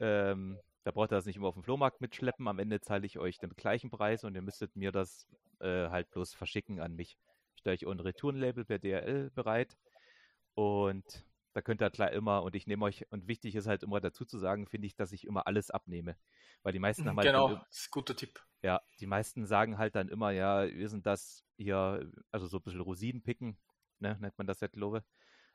Ähm, 0.00 0.58
da 0.84 0.90
braucht 0.90 1.12
ihr 1.12 1.16
das 1.16 1.26
nicht 1.26 1.36
immer 1.36 1.48
auf 1.48 1.54
dem 1.54 1.62
Flohmarkt 1.62 2.00
mitschleppen. 2.00 2.48
Am 2.48 2.58
Ende 2.58 2.80
zahle 2.80 3.06
ich 3.06 3.18
euch 3.18 3.38
den 3.38 3.50
gleichen 3.50 3.90
Preis 3.90 4.24
und 4.24 4.34
ihr 4.34 4.42
müsstet 4.42 4.76
mir 4.76 4.92
das 4.92 5.26
äh, 5.60 5.88
halt 5.88 6.10
bloß 6.10 6.34
verschicken 6.34 6.80
an 6.80 6.94
mich. 6.94 7.18
Stelle 7.56 7.74
ich 7.74 7.86
ein 7.86 8.00
Retourenlabel 8.00 8.64
per 8.64 8.78
DRL 8.78 9.30
bereit 9.30 9.76
und 10.54 11.24
da 11.52 11.62
könnt 11.62 11.82
ihr 11.82 11.90
klar 11.90 12.12
immer, 12.12 12.42
und 12.42 12.54
ich 12.54 12.66
nehme 12.66 12.84
euch, 12.84 13.10
und 13.10 13.26
wichtig 13.26 13.56
ist 13.56 13.66
halt 13.66 13.82
immer 13.82 14.00
dazu 14.00 14.24
zu 14.24 14.38
sagen, 14.38 14.66
finde 14.66 14.86
ich, 14.86 14.94
dass 14.94 15.12
ich 15.12 15.26
immer 15.26 15.46
alles 15.46 15.70
abnehme. 15.70 16.16
Weil 16.62 16.72
die 16.72 16.78
meisten 16.78 17.08
haben 17.08 17.16
halt. 17.16 17.26
Genau, 17.26 17.48
dann, 17.48 17.58
das 17.68 17.78
ist 17.78 17.88
ein 17.88 17.90
guter 17.90 18.14
Tipp. 18.14 18.40
Ja, 18.62 18.80
die 19.00 19.06
meisten 19.06 19.46
sagen 19.46 19.78
halt 19.78 19.96
dann 19.96 20.08
immer, 20.08 20.30
ja, 20.30 20.68
wir 20.68 20.88
sind 20.88 21.06
das 21.06 21.44
hier, 21.56 22.08
also 22.30 22.46
so 22.46 22.58
ein 22.58 22.62
bisschen 22.62 22.80
Rosinen 22.80 23.22
picken. 23.22 23.58
ne, 23.98 24.16
nennt 24.20 24.38
man 24.38 24.46
das 24.46 24.60
ja, 24.60 24.68
glaube 24.68 25.04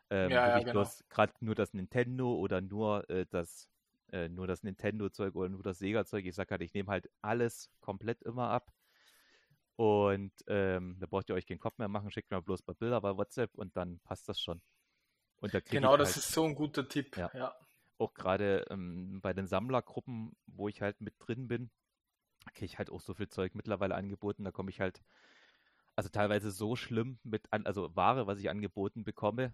ähm, 0.10 0.32
Ja, 0.32 0.38
ja, 0.38 0.48
wirklich 0.48 0.66
genau. 0.66 0.84
bloß 0.84 1.06
gerade 1.10 1.34
nur 1.40 1.56
das 1.56 1.74
Nintendo 1.74 2.36
oder 2.36 2.62
nur 2.62 3.10
äh, 3.10 3.26
das 3.30 3.70
äh, 4.16 4.30
nur 4.30 4.48
das 4.48 4.64
Nintendo-Zeug 4.64 5.36
oder 5.36 5.50
nur 5.50 5.62
das 5.62 5.80
Sega-Zeug. 5.80 6.26
Ich 6.26 6.36
sag 6.36 6.50
halt, 6.50 6.62
ich 6.62 6.74
nehme 6.74 6.90
halt 6.90 7.10
alles 7.22 7.70
komplett 7.82 8.24
immer 8.24 8.50
ab. 8.50 8.72
Und 9.76 10.32
ähm, 10.48 10.96
da 11.00 11.06
braucht 11.06 11.30
ihr 11.30 11.36
euch 11.36 11.46
keinen 11.46 11.60
Kopf 11.60 11.78
mehr 11.78 11.90
machen, 11.90 12.10
schickt 12.10 12.32
mir 12.32 12.42
bloß 12.42 12.62
ein 12.62 12.66
paar 12.66 12.76
Bilder 12.76 13.02
bei 13.02 13.18
WhatsApp 13.18 13.54
und 13.56 13.76
dann 13.76 14.00
passt 14.00 14.30
das 14.30 14.40
schon. 14.40 14.62
Und 15.42 15.54
da 15.54 15.60
Genau, 15.60 15.98
das 15.98 16.10
halt 16.10 16.18
ist 16.18 16.32
so 16.32 16.46
ein 16.46 16.56
guter 16.56 16.88
Tipp. 16.88 17.18
Ja. 17.18 17.30
Ja. 17.34 17.54
auch 17.98 18.14
gerade 18.14 18.66
ähm, 18.70 19.20
bei 19.22 19.34
den 19.34 19.48
Sammlergruppen, 19.48 20.32
wo 20.48 20.70
ich 20.70 20.82
halt 20.82 21.02
mit 21.02 21.16
drin 21.20 21.50
bin, 21.50 21.70
kriege 22.54 22.66
ich 22.66 22.78
halt 22.78 22.90
auch 22.90 23.02
so 23.02 23.14
viel 23.14 23.28
Zeug 23.28 23.54
mittlerweile 23.54 23.96
angeboten. 23.96 24.46
Da 24.46 24.52
komme 24.52 24.70
ich 24.70 24.80
halt, 24.80 25.04
also 25.98 26.08
teilweise 26.08 26.52
so 26.52 26.78
schlimm 26.78 27.20
mit 27.24 27.52
an, 27.52 27.66
also 27.66 27.94
Ware, 27.98 28.28
was 28.28 28.40
ich 28.40 28.50
angeboten 28.50 29.04
bekomme. 29.04 29.54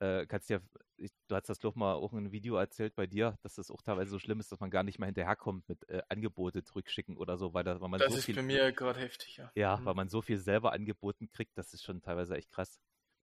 Äh, 0.00 0.26
kannst 0.26 0.48
ja, 0.50 0.60
ich, 0.96 1.10
du 1.28 1.36
hast 1.36 1.48
das 1.48 1.58
doch 1.58 1.74
mal 1.74 1.94
auch 1.94 2.12
in 2.12 2.18
einem 2.20 2.32
Video 2.32 2.56
erzählt 2.56 2.94
bei 2.94 3.06
dir, 3.06 3.38
dass 3.42 3.54
das 3.56 3.70
auch 3.70 3.82
teilweise 3.82 4.10
so 4.10 4.18
schlimm 4.18 4.40
ist, 4.40 4.50
dass 4.52 4.60
man 4.60 4.70
gar 4.70 4.82
nicht 4.82 4.98
mehr 4.98 5.06
hinterherkommt 5.06 5.68
mit 5.68 5.88
äh, 5.88 6.02
Angebote 6.08 6.62
zurückschicken 6.62 7.16
oder 7.18 7.36
so, 7.38 7.52
weil, 7.54 7.64
da, 7.64 7.80
weil 7.80 7.88
man 7.90 8.00
Das 8.00 8.12
so 8.12 8.16
ist 8.16 8.24
viel, 8.24 8.36
bei 8.36 8.42
mir 8.42 8.72
gerade 8.72 8.98
heftig, 9.00 9.36
ja. 9.36 9.52
ja, 9.54 9.78
Mhm. 9.78 9.84
weil 9.84 9.94
man 9.94 10.08
so 10.08 10.22
viel 10.22 10.38
selber 10.38 10.72
angeboten 10.72 11.28
kriegt, 11.30 11.56
das 11.58 11.72
ist 11.74 11.82
schon 11.84 12.02
teilweise 12.02 12.36
echt 12.36 12.50
krass. 12.50 12.80